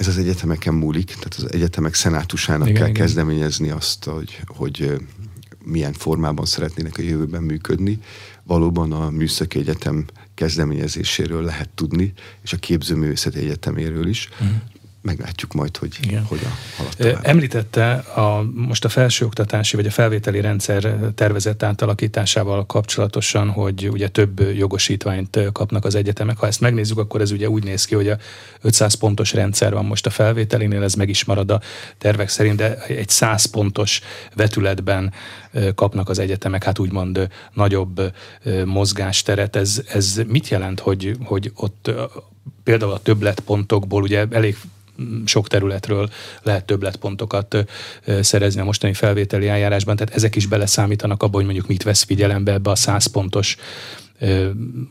[0.00, 3.02] ez az egyetemeken múlik, tehát az egyetemek szenátusának igen, kell igen.
[3.02, 4.92] kezdeményezni azt, hogy, hogy
[5.64, 7.98] milyen formában szeretnének a jövőben működni.
[8.42, 14.28] Valóban a Műszaki Egyetem kezdeményezéséről lehet tudni, és a Képzőművészeti Egyeteméről is.
[14.32, 14.56] Uh-huh
[15.02, 16.24] meglátjuk majd, hogy Igen.
[16.24, 17.18] hogyan halad tovább.
[17.22, 24.40] Említette a, most a felsőoktatási vagy a felvételi rendszer tervezett átalakításával kapcsolatosan, hogy ugye több
[24.40, 26.38] jogosítványt kapnak az egyetemek.
[26.38, 28.16] Ha ezt megnézzük, akkor ez ugye úgy néz ki, hogy a
[28.60, 31.60] 500 pontos rendszer van most a felvételinél, ez meg is marad a
[31.98, 34.00] tervek szerint, de egy 100 pontos
[34.34, 35.12] vetületben
[35.74, 38.12] kapnak az egyetemek, hát úgymond nagyobb
[38.64, 39.56] mozgásteret.
[39.56, 41.90] Ez, ez mit jelent, hogy, hogy ott
[42.64, 44.56] például a többletpontokból ugye elég
[45.24, 46.10] sok területről
[46.42, 47.56] lehet többletpontokat
[48.20, 52.52] szerezni a mostani felvételi eljárásban, tehát ezek is beleszámítanak abba, hogy mondjuk mit vesz figyelembe
[52.52, 53.56] ebbe a 100 pontos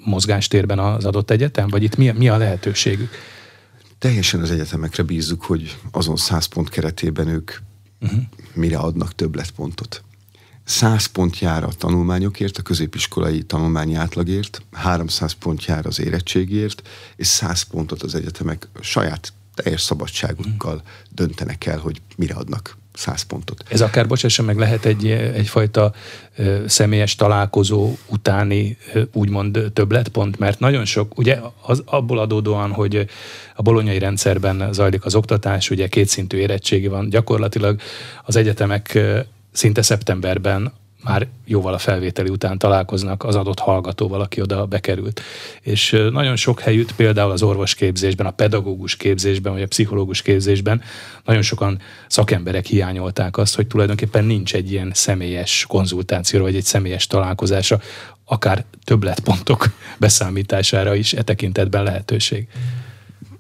[0.06, 3.10] mozgástérben az adott egyetem, vagy itt mi, mi a lehetőségük?
[4.00, 7.52] Teljesen az egyetemekre bízzuk, hogy azon 100 pont keretében ők
[8.02, 8.20] uh-huh.
[8.54, 10.04] mire adnak többletpontot.
[10.64, 17.28] 100 pont jár a tanulmányokért, a középiskolai tanulmányi átlagért, 300 pont jár az érettségért, és
[17.28, 23.64] 100 pontot az egyetemek saját teljes szabadságukkal döntenek el, hogy mire adnak 100 pontot.
[23.70, 25.94] Ez akár, bocsásson meg, lehet egy, egyfajta
[26.36, 33.08] ö, személyes találkozó utáni ö, úgymond többletpont, mert nagyon sok, ugye az, abból adódóan, hogy
[33.56, 37.80] a bolonyai rendszerben zajlik az oktatás, ugye kétszintű érettségi van, gyakorlatilag
[38.26, 39.20] az egyetemek ö,
[39.52, 45.22] szinte szeptemberben már jóval a felvételi után találkoznak az adott hallgatóval, aki oda bekerült.
[45.62, 50.82] És nagyon sok helyütt, például az orvosképzésben, a pedagógus képzésben, vagy a pszichológus képzésben
[51.26, 57.08] nagyon sokan szakemberek hiányolták azt, hogy tulajdonképpen nincs egy ilyen személyes konzultációra, vagy egy személyes
[57.08, 57.80] találkozásra,
[58.26, 62.48] akár többletpontok beszámítására is e tekintetben lehetőség.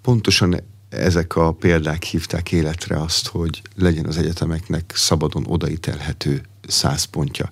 [0.01, 7.49] Pontosan ezek a példák hívták életre azt, hogy legyen az egyetemeknek szabadon odaítelhető száz pontja.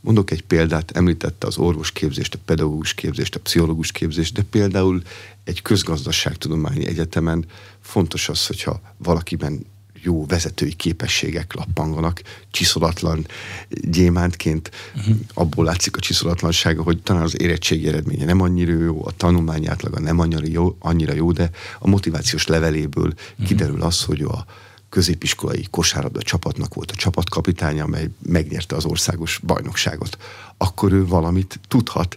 [0.00, 5.02] Mondok egy példát, említette az orvosképzést, a pedagógus képzést, a pszichológus képzést, de például
[5.44, 7.44] egy közgazdaságtudományi egyetemen
[7.80, 9.66] fontos az, hogyha valakiben
[10.02, 13.26] jó vezetői képességek lappanganak, csiszolatlan
[13.68, 15.16] gyémántként, uh-huh.
[15.34, 20.00] abból látszik a csiszolatlansága, hogy talán az érettségi eredménye nem annyira jó, a tanulmányi átlaga
[20.00, 23.46] nem annyira jó, annyira jó de a motivációs leveléből uh-huh.
[23.46, 24.44] kiderül az, hogy a
[24.88, 30.18] középiskolai kosárlabda csapatnak volt a csapatkapitánya, amely megnyerte az országos bajnokságot.
[30.56, 32.16] Akkor ő valamit tudhat,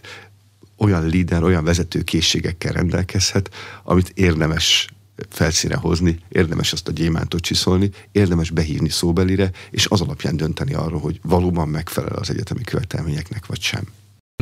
[0.76, 3.50] olyan líder, olyan vezető készségekkel rendelkezhet,
[3.82, 4.86] amit érdemes
[5.28, 11.00] felszíne hozni, érdemes azt a gyémántot csiszolni, érdemes behívni szóbelire, és az alapján dönteni arról,
[11.00, 13.86] hogy valóban megfelel az egyetemi követelményeknek, vagy sem.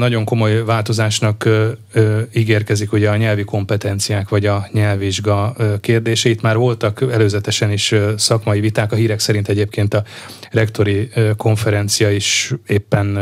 [0.01, 6.43] Nagyon komoly változásnak ö, ö, ígérkezik ugye a nyelvi kompetenciák vagy a nyelvvizsga ö, kérdését.
[6.43, 10.05] Már voltak előzetesen is szakmai viták, a hírek szerint egyébként a
[10.51, 13.19] rektori konferencia is éppen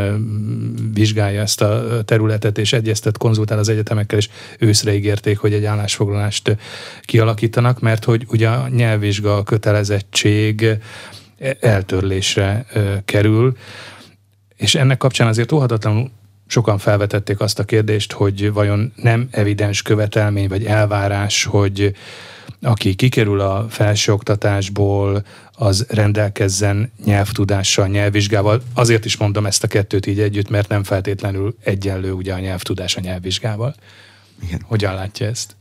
[0.95, 6.57] vizsgálja ezt a területet, és egyeztet, konzultál az egyetemekkel, és őszre ígérték, hogy egy állásfoglalást
[7.03, 10.67] kialakítanak, mert hogy ugye a nyelvvizsga kötelezettség
[11.61, 12.67] eltörlésre
[13.05, 13.57] kerül,
[14.57, 16.11] és ennek kapcsán azért óhatatlanul
[16.49, 21.95] sokan felvetették azt a kérdést, hogy vajon nem evidens követelmény vagy elvárás, hogy
[22.63, 28.63] aki kikerül a felsőoktatásból, az rendelkezzen nyelvtudással, nyelvvizsgával.
[28.75, 32.97] Azért is mondom ezt a kettőt így együtt, mert nem feltétlenül egyenlő ugye a nyelvtudás
[32.97, 33.75] a nyelvvizsgával.
[34.43, 34.61] Igen.
[34.65, 35.57] Hogyan látja ezt?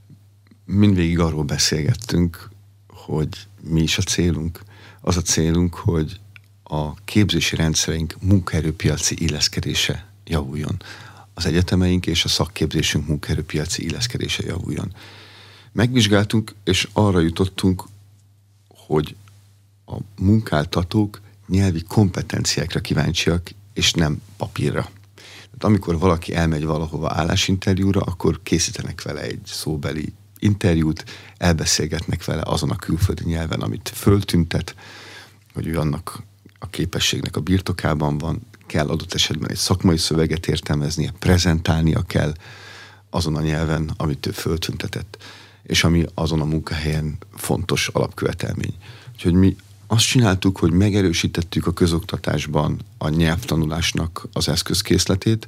[0.66, 2.50] Mindvégig arról beszélgettünk,
[2.88, 3.28] hogy
[3.62, 4.62] mi is a célunk.
[5.02, 6.20] Az a célunk, hogy
[6.64, 10.82] a képzési rendszereink munkaerőpiaci illeszkedése javuljon.
[11.34, 14.94] Az egyetemeink és a szakképzésünk munkaerőpiaci illeszkedése javuljon.
[15.72, 17.84] Megvizsgáltunk, és arra jutottunk,
[18.68, 19.16] hogy
[19.86, 24.90] a munkáltatók nyelvi kompetenciákra kíváncsiak, és nem papírra.
[25.16, 31.06] Tehát amikor valaki elmegy valahova állásinterjúra, akkor készítenek vele egy szóbeli interjút,
[31.38, 34.76] elbeszélgetnek vele azon a külföldi nyelven, amit föltüntet,
[35.54, 36.24] hogy ő annak
[36.60, 42.34] a képességnek a birtokában van, kell adott esetben egy szakmai szöveget értelmeznie, prezentálnia kell
[43.10, 45.18] azon a nyelven, amit ő föltüntetett,
[45.64, 48.74] és ami azon a munkahelyen fontos alapkövetelmény.
[49.14, 49.56] Úgyhogy mi
[49.88, 55.48] azt csináltuk, hogy megerősítettük a közoktatásban a nyelvtanulásnak az eszközkészletét,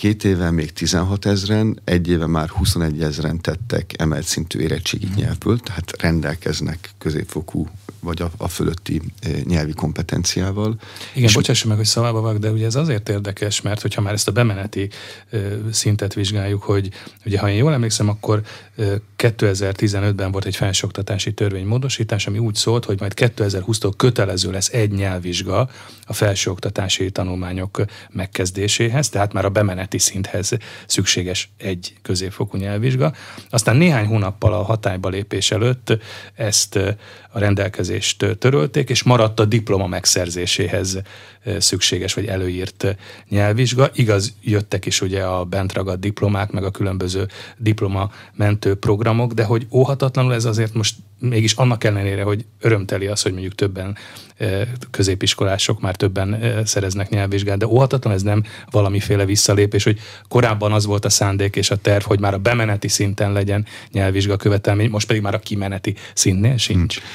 [0.00, 5.58] Két éve még 16 ezeren, egy éve már 21 ezeren tettek emelt szintű érettségi nyelvből,
[5.58, 7.68] tehát rendelkeznek középfokú
[8.00, 10.76] vagy a, a fölötti e, nyelvi kompetenciával.
[11.12, 14.12] Igen, és bocsássa meg, hogy szavába vak, de ugye ez azért érdekes, mert hogyha már
[14.12, 14.88] ezt a bemeneti
[15.30, 15.38] e,
[15.70, 16.90] szintet vizsgáljuk, hogy
[17.24, 18.42] ugye ha én jól emlékszem, akkor
[18.76, 18.82] e,
[19.18, 25.68] 2015-ben volt egy felsőoktatási törvénymódosítás, ami úgy szólt, hogy majd 2020-tól kötelező lesz egy nyelvvizsga
[26.06, 29.50] a felsőoktatási tanulmányok megkezdéséhez, tehát már a
[29.90, 33.12] bemeneti szinthez szükséges egy középfokú nyelvvizsga.
[33.50, 35.98] Aztán néhány hónappal a hatályba lépés előtt
[36.34, 36.78] ezt
[37.32, 41.02] a rendelkezést törölték, és maradt a diploma megszerzéséhez
[41.58, 42.96] szükséges vagy előírt
[43.28, 43.90] nyelvvizsga.
[43.94, 49.44] Igaz, jöttek is ugye a bent ragadt diplomák, meg a különböző diploma mentő programok, de
[49.44, 53.96] hogy óhatatlanul ez azért most mégis annak ellenére, hogy örömteli az, hogy mondjuk többen
[54.90, 61.04] középiskolások már többen szereznek nyelvvizsgát, de óhatatlan ez nem valamiféle visszalépés, hogy korábban az volt
[61.04, 65.22] a szándék és a terv, hogy már a bemeneti szinten legyen nyelvvizsga követelmény, most pedig
[65.22, 67.00] már a kimeneti szintnél sincs.
[67.00, 67.08] Hmm.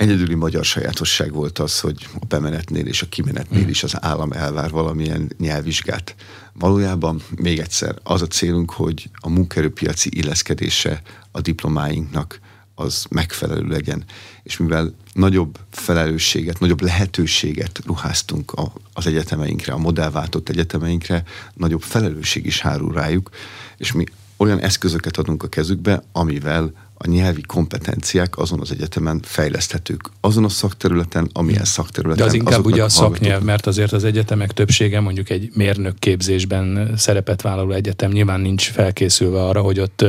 [0.00, 3.68] Egyedüli magyar sajátosság volt az, hogy a bemenetnél és a kimenetnél hmm.
[3.68, 6.14] is az állam elvár valamilyen nyelvvizsgát.
[6.52, 12.40] Valójában még egyszer az a célunk, hogy a munkaerőpiaci illeszkedése a diplomáinknak
[12.74, 14.04] az megfelelő legyen.
[14.42, 21.22] És mivel nagyobb felelősséget, nagyobb lehetőséget ruháztunk a, az egyetemeinkre, a modellváltott egyetemeinkre,
[21.54, 23.30] nagyobb felelősség is hárul rájuk,
[23.76, 24.04] és mi
[24.36, 30.00] olyan eszközöket adunk a kezükbe, amivel a nyelvi kompetenciák azon az egyetemen fejleszthetők.
[30.20, 32.22] Azon a szakterületen, amilyen szakterületen.
[32.22, 36.92] De az inkább ugye a szaknyelv, mert azért az egyetemek többsége mondjuk egy mérnök képzésben
[36.96, 40.04] szerepet vállaló egyetem nyilván nincs felkészülve arra, hogy ott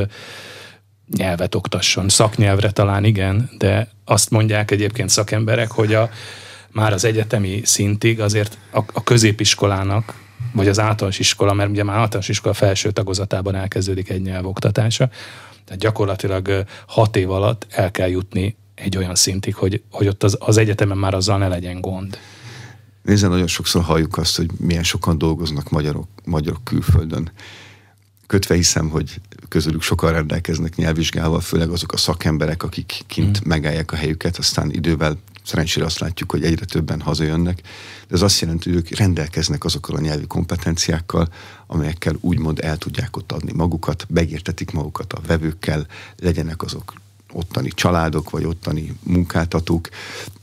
[1.17, 2.09] nyelvet oktasson.
[2.09, 6.09] Szaknyelvre talán igen, de azt mondják egyébként szakemberek, hogy a,
[6.71, 10.13] már az egyetemi szintig azért a, a középiskolának,
[10.53, 15.09] vagy az általános iskola, mert ugye már általános iskola felső tagozatában elkezdődik egy nyelv oktatása,
[15.65, 20.37] tehát gyakorlatilag hat év alatt el kell jutni egy olyan szintig, hogy, hogy ott az,
[20.39, 22.17] az egyetemen már azzal ne legyen gond.
[23.01, 27.31] Nézze, nagyon sokszor halljuk azt, hogy milyen sokan dolgoznak magyarok, magyarok külföldön
[28.31, 33.49] kötve hiszem, hogy közülük sokan rendelkeznek nyelvvizsgával, főleg azok a szakemberek, akik kint mm.
[33.49, 37.61] megállják a helyüket, aztán idővel szerencsére azt látjuk, hogy egyre többen hazajönnek,
[38.07, 41.27] de ez azt jelenti, hogy ők rendelkeznek azokkal a nyelvi kompetenciákkal,
[41.67, 45.87] amelyekkel úgymond el tudják ott adni magukat, megértetik magukat a vevőkkel,
[46.19, 46.93] legyenek azok
[47.33, 49.89] ottani családok, vagy ottani munkáltatók,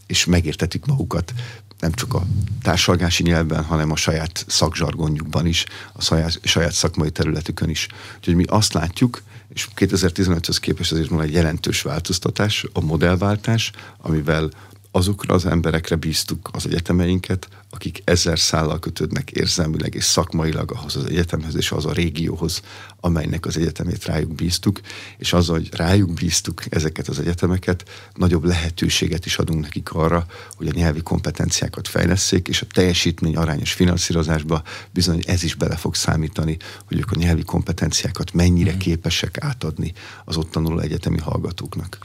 [0.06, 1.32] és megértetik magukat
[1.80, 2.26] nem csak a
[2.62, 7.86] társalgási nyelvben, hanem a saját szakzsargonjukban is, a saját, saját szakmai területükön is.
[8.16, 9.22] Úgyhogy mi azt látjuk,
[9.54, 14.50] és 2015-höz képest azért van egy jelentős változtatás, a modellváltás, amivel
[14.98, 21.04] azokra az emberekre bíztuk az egyetemeinket, akik ezer szállal kötődnek érzelmileg és szakmailag ahhoz az
[21.04, 22.62] egyetemhez és az a régióhoz,
[23.00, 24.80] amelynek az egyetemét rájuk bíztuk,
[25.18, 30.26] és az, hogy rájuk bíztuk ezeket az egyetemeket, nagyobb lehetőséget is adunk nekik arra,
[30.56, 35.94] hogy a nyelvi kompetenciákat fejleszék, és a teljesítmény arányos finanszírozásba bizony ez is bele fog
[35.94, 38.78] számítani, hogy ők a nyelvi kompetenciákat mennyire mm.
[38.78, 39.92] képesek átadni
[40.24, 41.98] az ott tanuló egyetemi hallgatóknak.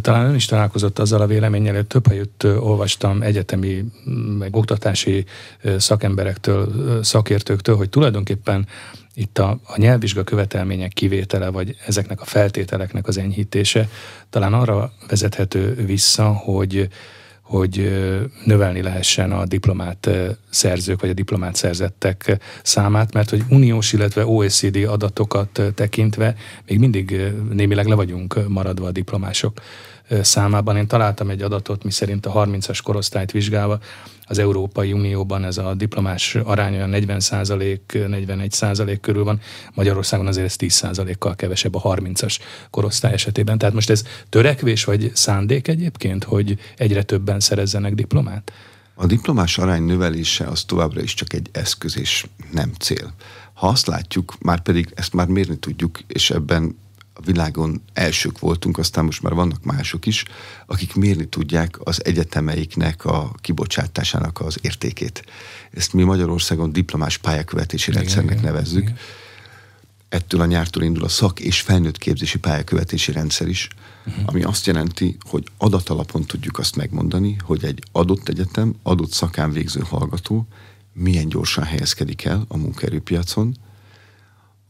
[0.00, 3.84] Talán ön is találkozott azzal a véleménnyel, hogy több helyütt olvastam egyetemi,
[4.38, 5.03] meg oktatási
[5.76, 6.68] szakemberektől,
[7.02, 8.66] szakértőktől, hogy tulajdonképpen
[9.14, 13.88] itt a, a nyelvvizsga követelmények kivétele, vagy ezeknek a feltételeknek az enyhítése
[14.30, 16.88] talán arra vezethető vissza, hogy
[17.44, 17.92] hogy
[18.44, 20.10] növelni lehessen a diplomát
[20.50, 26.34] szerzők, vagy a diplomát szerzettek számát, mert hogy uniós, illetve OECD adatokat tekintve
[26.66, 29.60] még mindig némileg le vagyunk maradva a diplomások
[30.22, 30.76] számában.
[30.76, 33.78] Én találtam egy adatot, mi szerint a 30-as korosztályt vizsgálva
[34.26, 39.40] az Európai Unióban ez a diplomás aránya 40% 41 százalék körül van,
[39.74, 42.38] Magyarországon azért ez 10 százalékkal kevesebb a 30-as
[42.70, 43.58] korosztály esetében.
[43.58, 48.52] Tehát most ez törekvés vagy szándék egyébként, hogy egyre többen szerezzenek diplomát?
[48.94, 53.14] A diplomás arány növelése az továbbra is csak egy eszköz és nem cél.
[53.52, 56.76] Ha azt látjuk, már pedig ezt már mérni tudjuk, és ebben
[57.16, 60.24] a világon elsők voltunk, aztán most már vannak mások is,
[60.66, 65.24] akik mérni tudják az egyetemeiknek a kibocsátásának az értékét.
[65.70, 68.82] Ezt mi Magyarországon diplomás pályakövetési igen, rendszernek igen, nevezzük.
[68.82, 68.96] Igen.
[70.08, 73.68] Ettől a nyártól indul a szak- és felnőtt képzési pályakövetési rendszer is,
[74.06, 74.22] uh-huh.
[74.26, 79.80] ami azt jelenti, hogy adatalapon tudjuk azt megmondani, hogy egy adott egyetem, adott szakán végző
[79.80, 80.46] hallgató
[80.92, 83.56] milyen gyorsan helyezkedik el a munkaerőpiacon,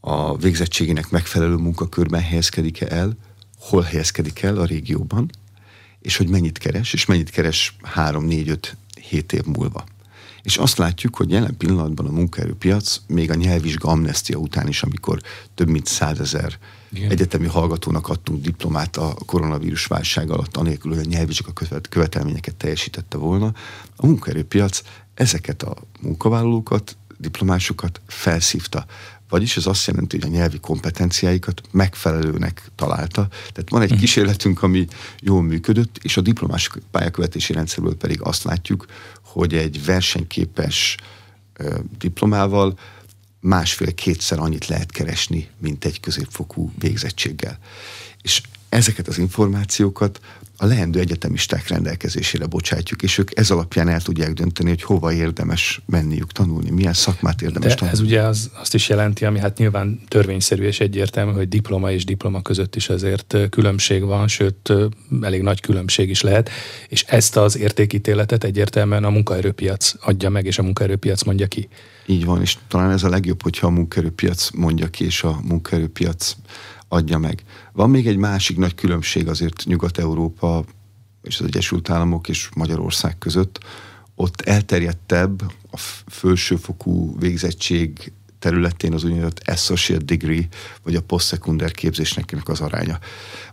[0.07, 3.17] a végzettségének megfelelő munkakörben helyezkedik-e el,
[3.59, 5.29] hol helyezkedik el a régióban,
[6.01, 9.83] és hogy mennyit keres, és mennyit keres 3, 4, 5, 7 év múlva.
[10.43, 15.21] És azt látjuk, hogy jelen pillanatban a munkaerőpiac még a nyelvvizsga amnestia után is, amikor
[15.55, 16.57] több mint százezer
[17.09, 21.53] egyetemi hallgatónak adtunk diplomát a koronavírus válság alatt, anélkül, hogy a nyelvvizsga
[21.89, 23.53] követelményeket teljesítette volna,
[23.95, 24.81] a munkaerőpiac
[25.13, 28.85] ezeket a munkavállalókat, diplomásokat felszívta.
[29.35, 33.27] Vagyis ez azt jelenti, hogy a nyelvi kompetenciáikat megfelelőnek találta.
[33.29, 33.99] Tehát van egy uh-huh.
[33.99, 34.87] kísérletünk, ami
[35.19, 38.85] jól működött, és a diplomás pályakövetési rendszerből pedig azt látjuk,
[39.23, 40.97] hogy egy versenyképes
[41.97, 42.79] diplomával
[43.39, 47.59] másfél-kétszer annyit lehet keresni, mint egy középfokú végzettséggel.
[48.21, 50.19] És ezeket az információkat
[50.57, 55.81] a leendő egyetemisták rendelkezésére bocsátjuk, és ők ez alapján el tudják dönteni, hogy hova érdemes
[55.85, 57.99] menniük tanulni, milyen szakmát érdemes De tanulni.
[57.99, 62.05] ez ugye az, azt is jelenti, ami hát nyilván törvényszerű és egyértelmű, hogy diploma és
[62.05, 64.73] diploma között is azért különbség van, sőt
[65.21, 66.49] elég nagy különbség is lehet,
[66.87, 71.67] és ezt az értékítéletet egyértelműen a munkaerőpiac adja meg, és a munkaerőpiac mondja ki.
[72.05, 76.35] Így van, és talán ez a legjobb, hogyha a munkaerőpiac mondja ki, és a munkaerőpiac
[76.87, 77.43] adja meg.
[77.73, 80.65] Van még egy másik nagy különbség azért Nyugat-Európa
[81.21, 83.59] és az Egyesült Államok és Magyarország között.
[84.15, 90.47] Ott elterjedtebb a felsőfokú végzettség területén az úgynevezett associate degree,
[90.83, 92.99] vagy a posztszekunder képzésnek az aránya.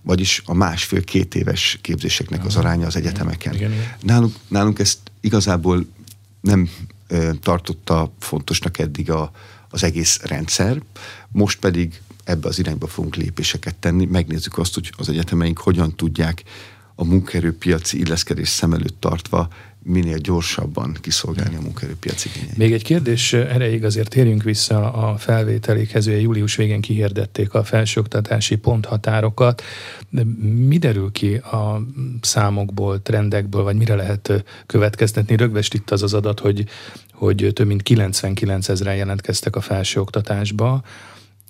[0.02, 3.54] Vagyis a másfél-két éves képzéseknek az aránya az egyetemeken.
[3.54, 3.94] Igen, igen.
[4.00, 5.86] Nálunk, nálunk ezt igazából
[6.40, 6.70] nem
[7.08, 9.30] e, tartotta fontosnak eddig a,
[9.70, 10.82] az egész rendszer,
[11.28, 16.42] most pedig ebbe az irányba fogunk lépéseket tenni, megnézzük azt, hogy az egyetemeink hogyan tudják
[16.94, 19.48] a munkaerőpiaci illeszkedés szem előtt tartva
[19.84, 22.56] minél gyorsabban kiszolgálni a munkaerőpiaci igényeit.
[22.56, 26.06] Még egy kérdés erejéig azért térjünk vissza a felvételékhez.
[26.06, 29.62] Ugye július végén kihirdették a felsőoktatási ponthatárokat.
[30.10, 30.24] De
[30.68, 31.82] mi derül ki a
[32.20, 35.36] számokból, trendekből, vagy mire lehet következtetni?
[35.36, 36.64] Rögvest itt az az adat, hogy,
[37.12, 40.82] hogy több mint 99 ezeren jelentkeztek a felsőoktatásba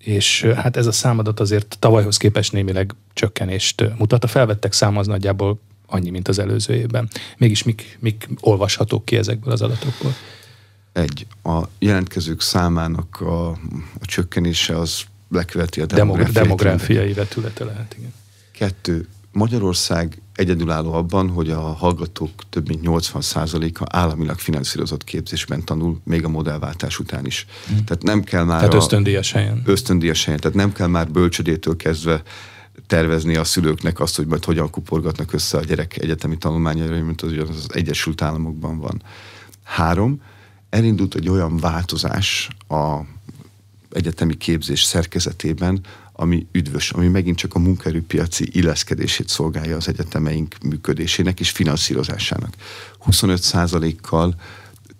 [0.05, 4.25] és hát ez a számadat azért tavalyhoz képest némileg csökkenést mutat.
[4.25, 7.09] A felvettek száma az nagyjából annyi, mint az előző évben.
[7.37, 10.15] Mégis mik, mik olvashatók ki ezekből az adatokból?
[10.93, 13.49] Egy, a jelentkezők számának a,
[14.01, 18.13] a csökkenése az leköveti a demográfiai, demográfiai vetülete lehet, igen.
[18.53, 26.25] Kettő, Magyarország egyedülálló abban, hogy a hallgatók több mint 80%-a államilag finanszírozott képzésben tanul, még
[26.25, 27.47] a modellváltás után is.
[27.67, 27.85] Hmm.
[27.85, 28.59] Tehát nem kell már...
[28.59, 29.63] Tehát ösztöndíjas helyen.
[29.65, 30.41] Ösztöndíjas helyen.
[30.41, 32.23] Tehát nem kell már bölcsödétől kezdve
[32.87, 37.33] tervezni a szülőknek azt, hogy majd hogyan kuporgatnak össze a gyerek egyetemi tanulmányaira, mint az,
[37.49, 39.03] az Egyesült Államokban van.
[39.63, 40.23] Három,
[40.71, 43.01] elindult egy olyan változás a
[43.91, 45.81] egyetemi képzés szerkezetében,
[46.23, 52.55] ami üdvös, ami megint csak a munkaerőpiaci illeszkedését szolgálja az egyetemeink működésének és finanszírozásának.
[53.11, 54.35] 25%-kal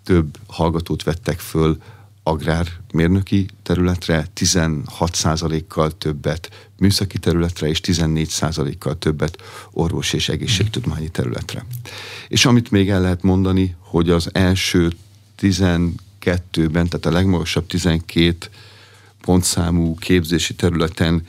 [0.03, 1.77] több hallgatót vettek föl
[2.23, 11.65] agrármérnöki területre, 16%-kal többet műszaki területre, és 14%-kal többet orvos és egészségtudományi területre.
[12.27, 14.91] És amit még el lehet mondani, hogy az első
[15.41, 18.49] 12-ben, tehát a legmagasabb 12
[19.25, 21.25] pontszámú képzési területen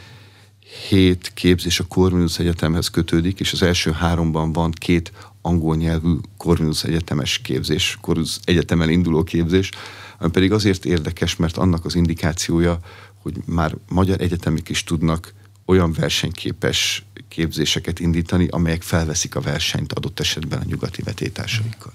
[0.88, 6.84] hét képzés a Corvinus Egyetemhez kötődik, és az első háromban van két angol nyelvű Corvinus
[6.84, 9.70] Egyetemes képzés, Corvinus Egyetemen induló képzés,
[10.18, 12.78] ami pedig azért érdekes, mert annak az indikációja,
[13.22, 15.32] hogy már magyar egyetemik is tudnak
[15.64, 21.92] olyan versenyképes képzéseket indítani, amelyek felveszik a versenyt adott esetben a nyugati vetétársaikkal.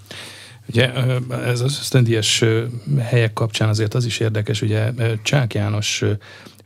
[0.69, 0.93] Ugye
[1.45, 2.43] ez az ösztöndíjas
[3.01, 4.91] helyek kapcsán azért az is érdekes, ugye
[5.21, 6.03] Csák János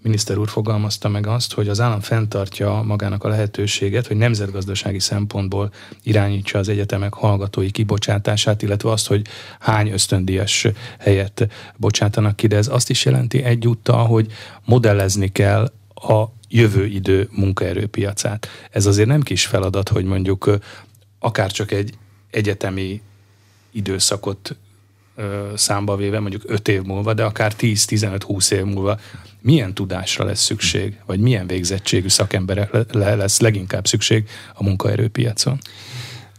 [0.01, 5.72] miniszter úr fogalmazta meg azt, hogy az állam fenntartja magának a lehetőséget, hogy nemzetgazdasági szempontból
[6.04, 9.22] irányítsa az egyetemek hallgatói kibocsátását, illetve azt, hogy
[9.60, 10.68] hány ösztöndíjas
[10.99, 11.47] helyet
[11.78, 14.32] bocsátanak ki, de ez azt is jelenti egyúttal, hogy
[14.66, 18.47] modellezni kell a jövő idő munkaerőpiacát.
[18.72, 20.58] Ez azért nem kis feladat, hogy mondjuk
[21.20, 21.93] akár csak egy
[22.32, 23.01] egyetemi
[23.74, 24.55] időszakot
[25.55, 28.99] számba véve, mondjuk 5 év múlva, de akár 10-15-20 év múlva
[29.41, 35.57] milyen tudásra lesz szükség, vagy milyen végzettségű szakemberekre lesz leginkább szükség a munkaerőpiacon?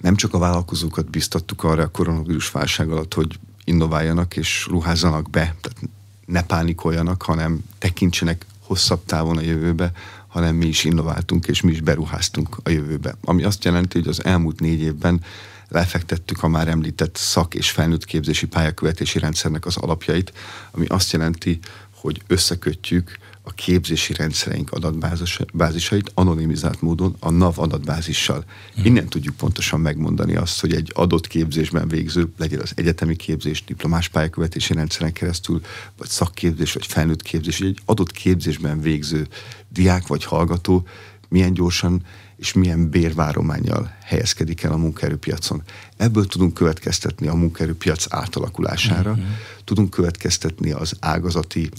[0.01, 5.41] Nem csak a vállalkozókat biztattuk arra a koronavírus válság alatt, hogy innováljanak és ruházzanak be,
[5.41, 5.79] tehát
[6.27, 9.93] ne pánikoljanak, hanem tekintsenek hosszabb távon a jövőbe,
[10.27, 13.15] hanem mi is innováltunk, és mi is beruháztunk a jövőbe.
[13.25, 15.21] Ami azt jelenti, hogy az elmúlt négy évben
[15.69, 20.33] lefektettük a már említett szak- és felnőtt képzési pályakövetési rendszernek az alapjait,
[20.71, 21.59] ami azt jelenti,
[21.91, 28.45] hogy összekötjük a képzési rendszereink adatbázisait anonimizált módon a NAV adatbázissal.
[28.75, 28.85] Hmm.
[28.85, 34.09] Innen tudjuk pontosan megmondani azt, hogy egy adott képzésben végző, legyen az egyetemi képzés, diplomás
[34.09, 35.61] pályakövetési rendszeren keresztül,
[35.99, 39.27] vagy szakképzés, vagy felnőtt képzés, egy adott képzésben végző
[39.69, 40.87] diák vagy hallgató
[41.29, 42.03] milyen gyorsan
[42.45, 45.63] és milyen bérvárományjal helyezkedik el a munkaerőpiacon.
[45.97, 49.27] Ebből tudunk következtetni a munkaerőpiac átalakulására, uh-huh.
[49.65, 51.71] tudunk következtetni az ágazati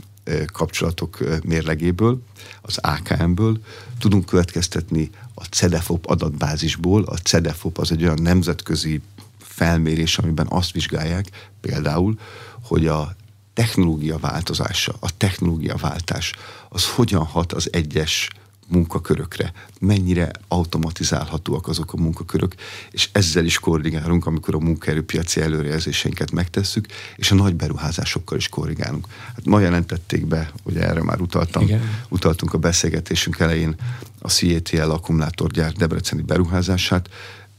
[0.53, 2.21] kapcsolatok mérlegéből,
[2.61, 3.59] az AKM-ből,
[3.99, 7.03] tudunk következtetni a CEDEFOP adatbázisból.
[7.03, 9.01] A CEDEFOP az egy olyan nemzetközi
[9.39, 12.19] felmérés, amiben azt vizsgálják például,
[12.61, 13.15] hogy a
[13.53, 16.33] technológia változása, a technológia váltás,
[16.69, 18.29] az hogyan hat az egyes
[18.67, 22.55] munkakörökre, mennyire automatizálhatóak azok a munkakörök,
[22.91, 26.85] és ezzel is korrigálunk, amikor a munkaerőpiaci előrejelzéseinket megtesszük,
[27.15, 29.07] és a nagy beruházásokkal is korrigálunk.
[29.35, 31.81] Hát ma jelentették be, ugye erre már utaltam, Igen.
[32.09, 33.75] utaltunk a beszélgetésünk elején
[34.19, 37.09] a CATL akkumulátorgyár Debreceni beruházását,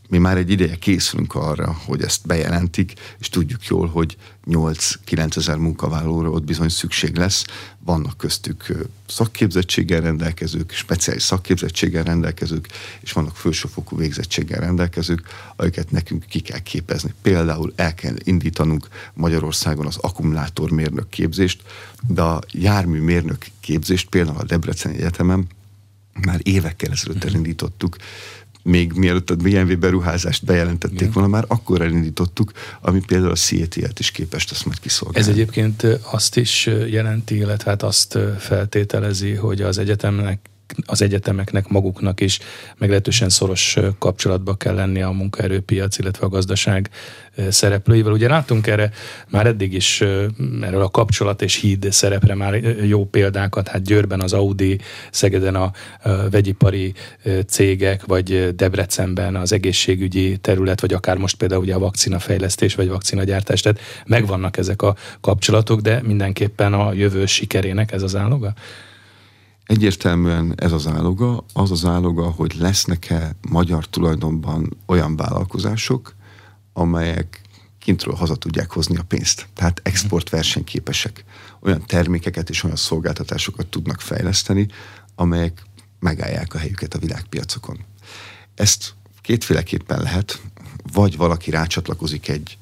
[0.09, 5.57] mi már egy ideje készülünk arra, hogy ezt bejelentik, és tudjuk jól, hogy 8-9 ezer
[5.57, 7.45] munkavállalóra ott bizony szükség lesz.
[7.79, 12.69] Vannak köztük szakképzettséggel rendelkezők, speciális szakképzettséggel rendelkezők,
[13.01, 15.23] és vannak felsőfokú végzettséggel rendelkezők,
[15.57, 17.15] akiket nekünk ki kell képezni.
[17.23, 21.63] Például el kell indítanunk Magyarországon az akkumulátormérnök képzést,
[22.09, 25.47] de a járműmérnök képzést például a Debreceni Egyetemen
[26.21, 27.27] már évekkel ezelőtt mhm.
[27.27, 27.97] elindítottuk,
[28.67, 31.13] még mielőtt a BMW beruházást bejelentették Igen.
[31.13, 35.29] volna, már akkor elindítottuk, ami például a CAT-et is képes ezt majd kiszolgálni.
[35.29, 40.39] Ez egyébként azt is jelenti, illetve hát azt feltételezi, hogy az egyetemnek
[40.87, 42.39] az egyetemeknek maguknak is
[42.79, 46.91] meglehetősen szoros kapcsolatba kell lenni a munkaerőpiac, illetve a gazdaság
[47.49, 48.13] szereplőivel.
[48.13, 48.91] Ugye látunk erre
[49.29, 50.01] már eddig is
[50.63, 52.55] erről a kapcsolat és híd szerepre már
[52.87, 54.79] jó példákat, hát Győrben az Audi,
[55.11, 55.73] Szegeden a
[56.31, 56.93] vegyipari
[57.47, 63.61] cégek, vagy Debrecenben az egészségügyi terület, vagy akár most például ugye a vakcinafejlesztés, vagy vakcinagyártás,
[63.61, 68.55] tehát megvannak ezek a kapcsolatok, de mindenképpen a jövő sikerének ez az áloga?
[69.67, 76.15] Egyértelműen ez az áloga, az az áloga, hogy lesznek-e magyar tulajdonban olyan vállalkozások,
[76.73, 77.41] amelyek
[77.79, 79.49] kintről haza tudják hozni a pénzt.
[79.55, 81.25] Tehát export versenyképesek.
[81.61, 84.67] Olyan termékeket és olyan szolgáltatásokat tudnak fejleszteni,
[85.15, 85.63] amelyek
[85.99, 87.79] megállják a helyüket a világpiacokon.
[88.55, 90.41] Ezt kétféleképpen lehet,
[90.93, 92.59] vagy valaki rácsatlakozik egy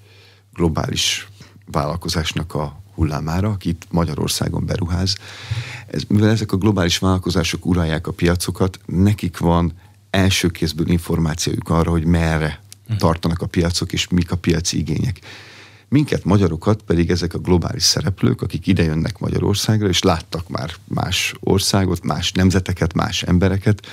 [0.52, 1.28] globális
[1.66, 5.16] vállalkozásnak a hullámára, akit Magyarországon beruház.
[5.86, 9.72] Ez, mivel ezek a globális vállalkozások uralják a piacokat, nekik van
[10.10, 12.96] első kézből információjuk arra, hogy merre uh-huh.
[12.96, 15.20] tartanak a piacok, és mik a piaci igények.
[15.88, 22.04] Minket, magyarokat pedig ezek a globális szereplők, akik idejönnek Magyarországra, és láttak már más országot,
[22.04, 23.86] más nemzeteket, más embereket,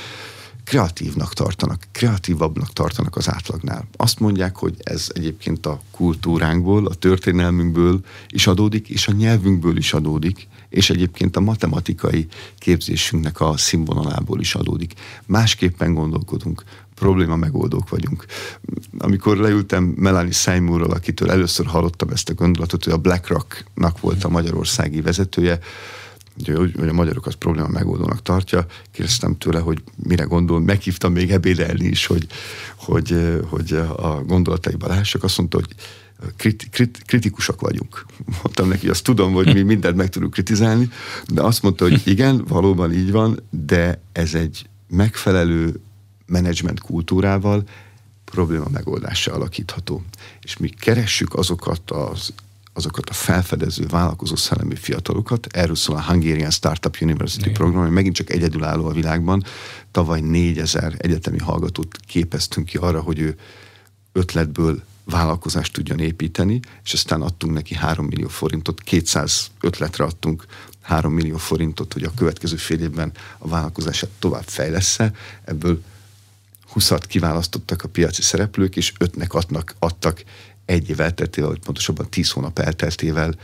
[0.72, 3.88] kreatívnak tartanak, kreatívabbnak tartanak az átlagnál.
[3.96, 8.00] Azt mondják, hogy ez egyébként a kultúránkból, a történelmünkből
[8.30, 14.56] is adódik, és a nyelvünkből is adódik, és egyébként a matematikai képzésünknek a színvonalából is
[14.56, 14.94] adódik.
[15.26, 16.64] Másképpen gondolkodunk,
[16.96, 18.26] probléma megoldók vagyunk.
[18.98, 24.30] Amikor leültem Melanie Seymourral, akitől először hallottam ezt a gondolatot, hogy a BlackRock-nak volt a
[24.30, 25.60] magyarországi vezetője,
[26.48, 28.66] hogy, hogy a magyarok az probléma megoldónak tartja.
[28.92, 30.60] Kérdeztem tőle, hogy mire gondol.
[30.60, 32.28] Meghívtam még ebédelni is, hogy,
[32.76, 35.24] hogy, hogy a gondolataiba lássak.
[35.24, 35.76] Azt mondta, hogy
[36.36, 38.06] krit, krit, kritikusak vagyunk.
[38.44, 40.90] Mondtam neki, azt tudom, hogy mi mindent meg tudunk kritizálni,
[41.28, 45.80] de azt mondta, hogy igen, valóban így van, de ez egy megfelelő
[46.26, 47.64] menedzsment kultúrával
[48.26, 50.04] probléma megoldása alakítható.
[50.42, 52.34] És mi keressük azokat az
[52.74, 55.48] azokat a felfedező, vállalkozó szellemi fiatalokat.
[55.52, 57.54] Erről szól a Hungarian Startup University Igen.
[57.54, 59.44] program, ami megint csak egyedülálló a világban.
[59.92, 63.38] Tavaly 4000 egyetemi hallgatót képeztünk ki arra, hogy ő
[64.12, 70.46] ötletből vállalkozást tudjon építeni, és aztán adtunk neki 3 millió forintot, 200 ötletre adtunk
[70.82, 75.14] 3 millió forintot, hogy a következő fél évben a vállalkozását tovább fejlesz-e.
[75.44, 75.82] Ebből
[76.76, 80.24] 20-at kiválasztottak a piaci szereplők, és ötnek adnak, adtak
[80.72, 83.36] egy év elteltével, vagy pontosabban 10 hónap elteltével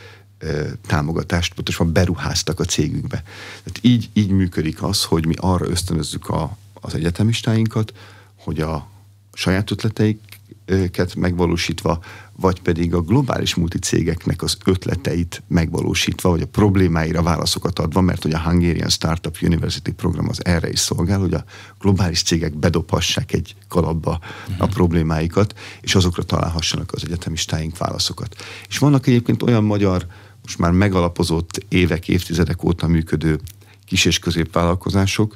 [0.88, 3.24] támogatást, pontosabban beruháztak a cégünkbe.
[3.64, 7.94] Tehát így, így működik az, hogy mi arra ösztönözzük a, az egyetemistáinkat,
[8.36, 8.88] hogy a
[9.34, 12.00] saját ötleteiket megvalósítva
[12.40, 18.34] vagy pedig a globális multicégeknek az ötleteit megvalósítva, vagy a problémáira válaszokat adva, mert hogy
[18.34, 21.44] a Hungarian Startup University program az erre is szolgál, hogy a
[21.80, 24.20] globális cégek bedobhassák egy kalapba
[24.58, 24.70] a mhm.
[24.70, 28.36] problémáikat, és azokra találhassanak az egyetemistáink válaszokat.
[28.68, 30.06] És vannak egyébként olyan magyar,
[30.42, 33.40] most már megalapozott évek, évtizedek óta működő
[33.86, 35.36] kis- és középvállalkozások,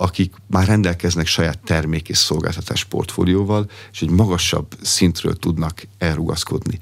[0.00, 6.78] akik már rendelkeznek saját termék és szolgáltatás portfólióval, és egy magasabb szintről tudnak elrugaszkodni.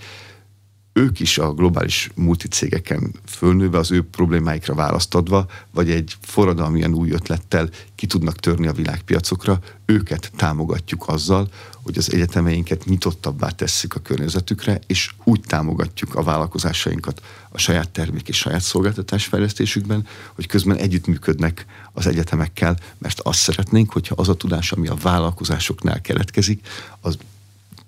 [0.97, 7.11] Ők is a globális multicégeken fölnőve, az ő problémáikra választ adva, vagy egy forradalmian új
[7.11, 11.49] ötlettel ki tudnak törni a világpiacokra, őket támogatjuk azzal,
[11.83, 18.29] hogy az egyetemeinket nyitottabbá tesszük a környezetükre, és úgy támogatjuk a vállalkozásainkat a saját termék
[18.29, 24.35] és saját szolgáltatás fejlesztésükben, hogy közben együttműködnek az egyetemekkel, mert azt szeretnénk, hogyha az a
[24.35, 26.67] tudás, ami a vállalkozásoknál keletkezik,
[27.01, 27.19] az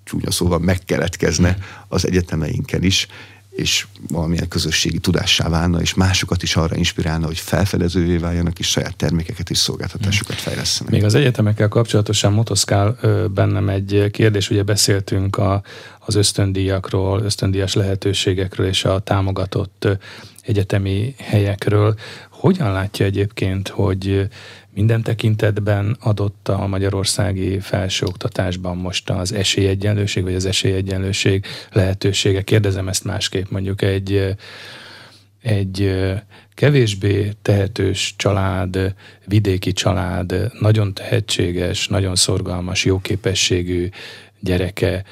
[0.09, 1.57] csúnya szóval megkeletkezne
[1.87, 3.07] az egyetemeinken is,
[3.49, 8.95] és valamilyen közösségi tudássá válna, és másokat is arra inspirálna, hogy felfedezővé váljanak, és saját
[8.95, 10.93] termékeket és szolgáltatásokat fejlesztenek.
[10.93, 12.97] Még az egyetemekkel kapcsolatosan motoszkál
[13.33, 15.61] bennem egy kérdés, ugye beszéltünk a,
[15.99, 19.87] az ösztöndíjakról, ösztöndíjas lehetőségekről és a támogatott
[20.41, 21.95] egyetemi helyekről.
[22.29, 24.27] Hogyan látja egyébként, hogy
[24.79, 32.41] minden tekintetben adott a magyarországi felsőoktatásban most az esélyegyenlőség, vagy az esélyegyenlőség lehetősége?
[32.41, 34.35] Kérdezem ezt másképp, mondjuk egy,
[35.41, 35.95] egy
[36.53, 43.89] kevésbé tehetős család, vidéki család, nagyon tehetséges, nagyon szorgalmas, jóképességű
[44.39, 45.03] gyereke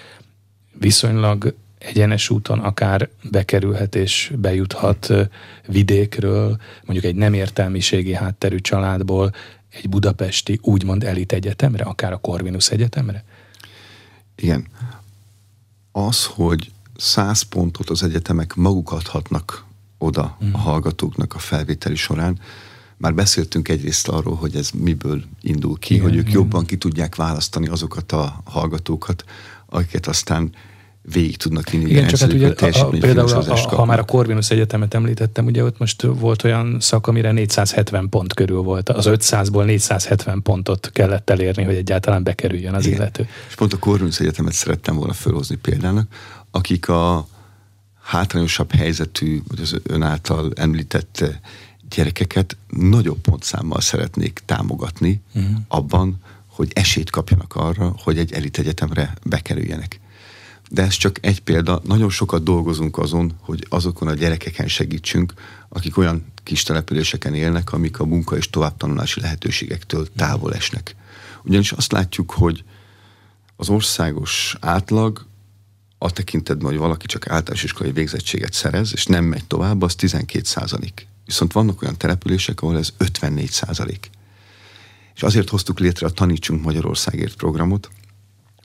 [0.79, 5.13] viszonylag egyenes úton akár bekerülhet és bejuthat
[5.67, 9.31] vidékről, mondjuk egy nem értelmiségi hátterű családból
[9.77, 13.23] egy budapesti úgymond elit egyetemre, akár a Corvinus egyetemre?
[14.35, 14.67] Igen.
[15.91, 19.65] Az, hogy száz pontot az egyetemek maguk adhatnak
[19.97, 20.53] oda mm.
[20.53, 22.39] a hallgatóknak a felvételi során,
[22.97, 26.33] már beszéltünk egyrészt arról, hogy ez miből indul ki, igen, hogy ők igen.
[26.33, 29.23] jobban ki tudják választani azokat a hallgatókat,
[29.65, 30.51] akiket aztán
[31.11, 31.89] végig tudnak vinni.
[31.89, 35.45] Igen, csak hát ugye a, a, például a, a, ha már a Corvinus Egyetemet említettem,
[35.45, 38.89] ugye ott most volt olyan szak, amire 470 pont körül volt.
[38.89, 42.97] Az 500-ból 470 pontot kellett elérni, hogy egyáltalán bekerüljön az Igen.
[42.97, 43.27] illető.
[43.47, 46.07] És pont a Corvinus Egyetemet szerettem volna felhozni példának,
[46.51, 47.27] akik a
[48.01, 51.23] hátrányosabb helyzetű, vagy az ön által említett
[51.89, 55.51] gyerekeket nagyobb pontszámmal szeretnék támogatni uh-huh.
[55.67, 59.99] abban, hogy esélyt kapjanak arra, hogy egy elit egyetemre bekerüljenek.
[60.69, 61.81] De ez csak egy példa.
[61.83, 65.33] Nagyon sokat dolgozunk azon, hogy azokon a gyerekeken segítsünk,
[65.69, 70.95] akik olyan kis településeken élnek, amik a munka és továbbtanulási lehetőségektől távol esnek.
[71.43, 72.63] Ugyanis azt látjuk, hogy
[73.55, 75.25] az országos átlag
[75.97, 80.43] a tekintetben, hogy valaki csak általános iskolai végzettséget szerez, és nem megy tovább, az 12
[80.43, 81.07] százalék.
[81.25, 84.09] Viszont vannak olyan települések, ahol ez 54 százalék.
[85.15, 87.89] És azért hoztuk létre a Tanítsunk Magyarországért programot,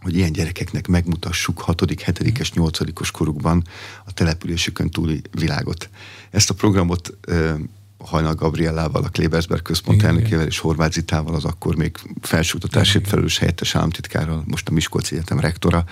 [0.03, 3.11] hogy ilyen gyerekeknek megmutassuk 6., 7., 8.
[3.11, 3.65] korukban
[4.05, 5.89] a településükön túli világot.
[6.31, 7.17] Ezt a programot
[7.99, 10.11] Hajnal Gabriellával, a Klebersberg központ Igen.
[10.11, 15.41] elnökével és Horváth Zitával, az akkor még felsőoktatásért felelős helyettes államtitkárral, most a Miskolci Egyetem
[15.41, 15.85] rektora,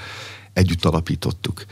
[0.53, 1.65] együtt alapítottuk.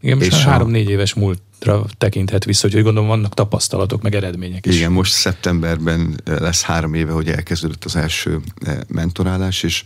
[0.00, 4.76] Igen, most és három-négy éves múltra tekinthet vissza, hogy gondolom vannak tapasztalatok, meg eredmények is.
[4.76, 8.40] Igen, most szeptemberben lesz három éve, hogy elkezdődött az első
[8.88, 9.82] mentorálás, és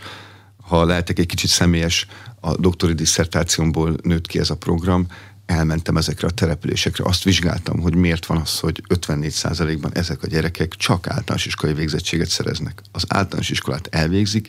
[0.67, 2.07] ha lehetek egy kicsit személyes,
[2.41, 5.07] a doktori disszertációmból nőtt ki ez a program,
[5.47, 10.75] elmentem ezekre a településekre, azt vizsgáltam, hogy miért van az, hogy 54%-ban ezek a gyerekek
[10.75, 12.83] csak általános iskolai végzettséget szereznek.
[12.93, 14.49] Az általános iskolát elvégzik,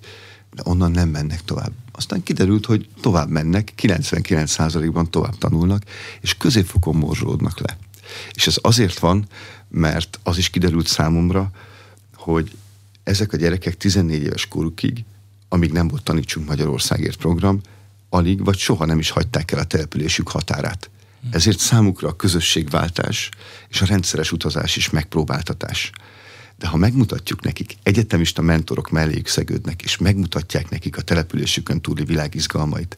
[0.53, 1.71] de onnan nem mennek tovább.
[1.91, 5.83] Aztán kiderült, hogy tovább mennek, 99%-ban tovább tanulnak,
[6.21, 7.77] és középfokon morzsolódnak le.
[8.33, 9.27] És ez azért van,
[9.69, 11.49] mert az is kiderült számomra,
[12.15, 12.51] hogy
[13.03, 15.05] ezek a gyerekek 14 éves korukig
[15.49, 17.61] amíg nem volt Tanítsunk Magyarországért program,
[18.09, 20.89] alig vagy soha nem is hagyták el a településük határát.
[21.31, 23.29] Ezért számukra a közösségváltás
[23.69, 25.91] és a rendszeres utazás is megpróbáltatás.
[26.57, 32.35] De ha megmutatjuk nekik, egyetemista mentorok melléjük szegődnek, és megmutatják nekik a településükön túli világ
[32.35, 32.97] izgalmait,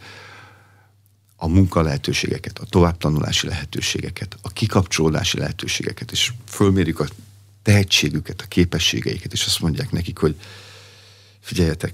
[1.41, 7.07] a munka lehetőségeket, a továbbtanulási lehetőségeket, a kikapcsolódási lehetőségeket, és fölmérjük a
[7.61, 10.35] tehetségüket, a képességeiket, és azt mondják nekik, hogy
[11.39, 11.93] figyeljetek,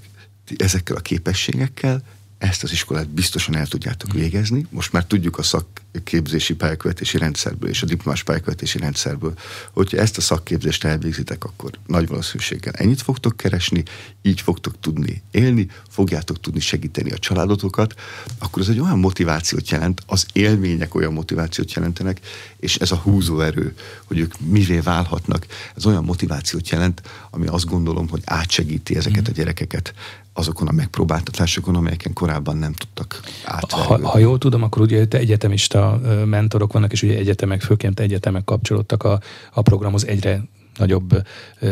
[0.56, 2.02] ezekkel a képességekkel
[2.38, 4.66] ezt az iskolát biztosan el tudjátok végezni.
[4.70, 9.34] Most már tudjuk a szakképzési pályakövetési rendszerből és a diplomás pályakövetési rendszerből,
[9.72, 13.82] hogyha ezt a szakképzést elvégzitek, akkor nagy valószínűséggel ennyit fogtok keresni,
[14.22, 17.94] így fogtok tudni élni, fogjátok tudni segíteni a családotokat,
[18.38, 22.20] akkor ez egy olyan motivációt jelent, az élmények olyan motivációt jelentenek,
[22.56, 23.74] és ez a húzóerő,
[24.04, 29.32] hogy ők mivé válhatnak, ez olyan motivációt jelent, ami azt gondolom, hogy átsegíti ezeket a
[29.32, 29.94] gyerekeket
[30.36, 34.02] azokon a megpróbáltatásokon, amelyeken korábban nem tudtak átverni.
[34.04, 38.44] Ha, ha jól tudom, akkor ugye te egyetemista mentorok vannak, és ugye egyetemek, főként egyetemek
[38.44, 39.20] kapcsolódtak a,
[39.52, 40.42] a programhoz egyre
[40.78, 41.22] nagyobb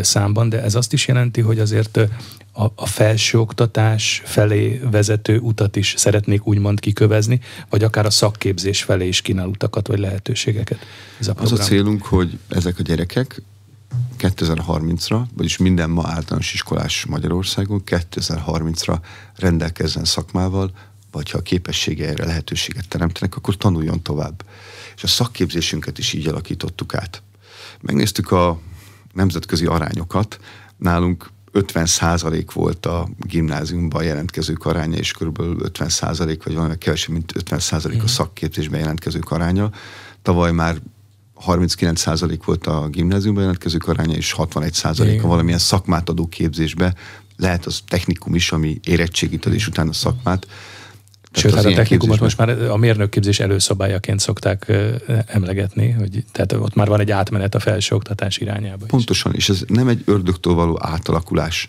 [0.00, 1.96] számban, de ez azt is jelenti, hogy azért
[2.52, 7.40] a, a felsőoktatás felé vezető utat is szeretnék úgymond kikövezni,
[7.70, 10.78] vagy akár a szakképzés felé is kínál utakat vagy lehetőségeket.
[11.20, 11.54] Ez a program.
[11.54, 13.42] Az a célunk, hogy ezek a gyerekek
[14.18, 18.98] 2030-ra, vagyis minden ma általános iskolás Magyarországon 2030-ra
[19.36, 20.70] rendelkezzen szakmával,
[21.10, 24.44] vagy ha a képessége erre lehetőséget teremtenek, akkor tanuljon tovább.
[24.96, 27.22] És a szakképzésünket is így alakítottuk át.
[27.80, 28.60] Megnéztük a
[29.12, 30.38] nemzetközi arányokat,
[30.76, 35.40] nálunk 50 százalék volt a gimnáziumban jelentkezők aránya, és kb.
[35.40, 39.70] 50 százalék, vagy valami kevesebb, mint 50 százalék a szakképzésben jelentkezők aránya.
[40.22, 40.76] Tavaly már
[41.46, 46.94] 39% volt a gimnáziumban jelentkezők aránya, és 61% a valamilyen szakmát adó képzésbe.
[47.36, 50.46] Lehet az technikum is, ami érettségit ad, és utána szakmát.
[51.32, 54.72] Sőt, hát a technikumot most már a mérnökképzés előszabályaként szokták
[55.26, 58.86] emlegetni, hogy tehát ott már van egy átmenet a felsőoktatás irányába.
[58.86, 61.66] Pontosan, és ez nem egy ördögtől való átalakulás.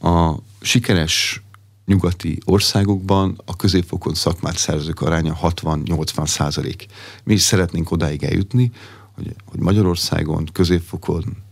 [0.00, 1.42] A sikeres
[1.86, 6.86] nyugati országokban a középfokon szakmát szerzők aránya 60-80 százalék.
[7.24, 8.70] Mi is szeretnénk odáig eljutni,
[9.14, 11.44] hogy, hogy Magyarországon középfokon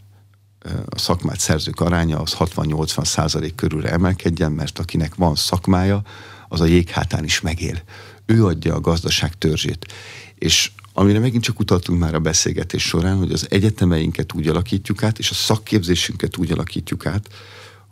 [0.86, 6.02] a szakmát szerzők aránya az 60-80 százalék körülre emelkedjen, mert akinek van szakmája,
[6.48, 7.82] az a jéghátán is megél.
[8.26, 9.92] Ő adja a gazdaság törzsét.
[10.34, 15.18] És amire megint csak utaltunk már a beszélgetés során, hogy az egyetemeinket úgy alakítjuk át,
[15.18, 17.28] és a szakképzésünket úgy alakítjuk át,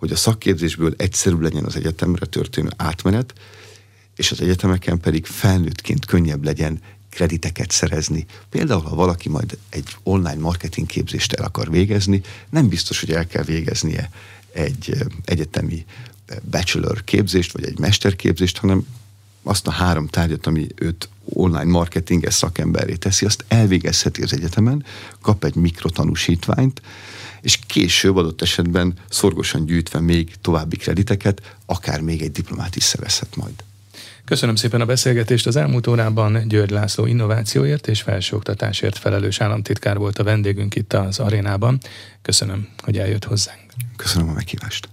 [0.02, 3.32] hogy a szakképzésből egyszerű legyen az egyetemre történő átmenet,
[4.16, 6.80] és az egyetemeken pedig felnőttként könnyebb legyen
[7.10, 8.26] krediteket szerezni.
[8.48, 13.26] Például, ha valaki majd egy online marketing képzést el akar végezni, nem biztos, hogy el
[13.26, 14.10] kell végeznie
[14.52, 15.84] egy egyetemi
[16.50, 18.86] bachelor képzést, vagy egy mesterképzést, hanem
[19.42, 24.84] azt a három tárgyat, ami őt online marketinges szakemberré teszi, azt elvégezheti az egyetemen,
[25.20, 26.82] kap egy mikrotanúsítványt,
[27.42, 33.36] és később adott esetben szorgosan gyűjtve még további krediteket, akár még egy diplomát is szerezhet
[33.36, 33.54] majd.
[34.24, 35.46] Köszönöm szépen a beszélgetést.
[35.46, 41.18] Az elmúlt órában György László innovációért és felsőoktatásért felelős államtitkár volt a vendégünk itt az
[41.18, 41.78] arénában.
[42.22, 43.60] Köszönöm, hogy eljött hozzánk.
[43.96, 44.88] Köszönöm a meghívást.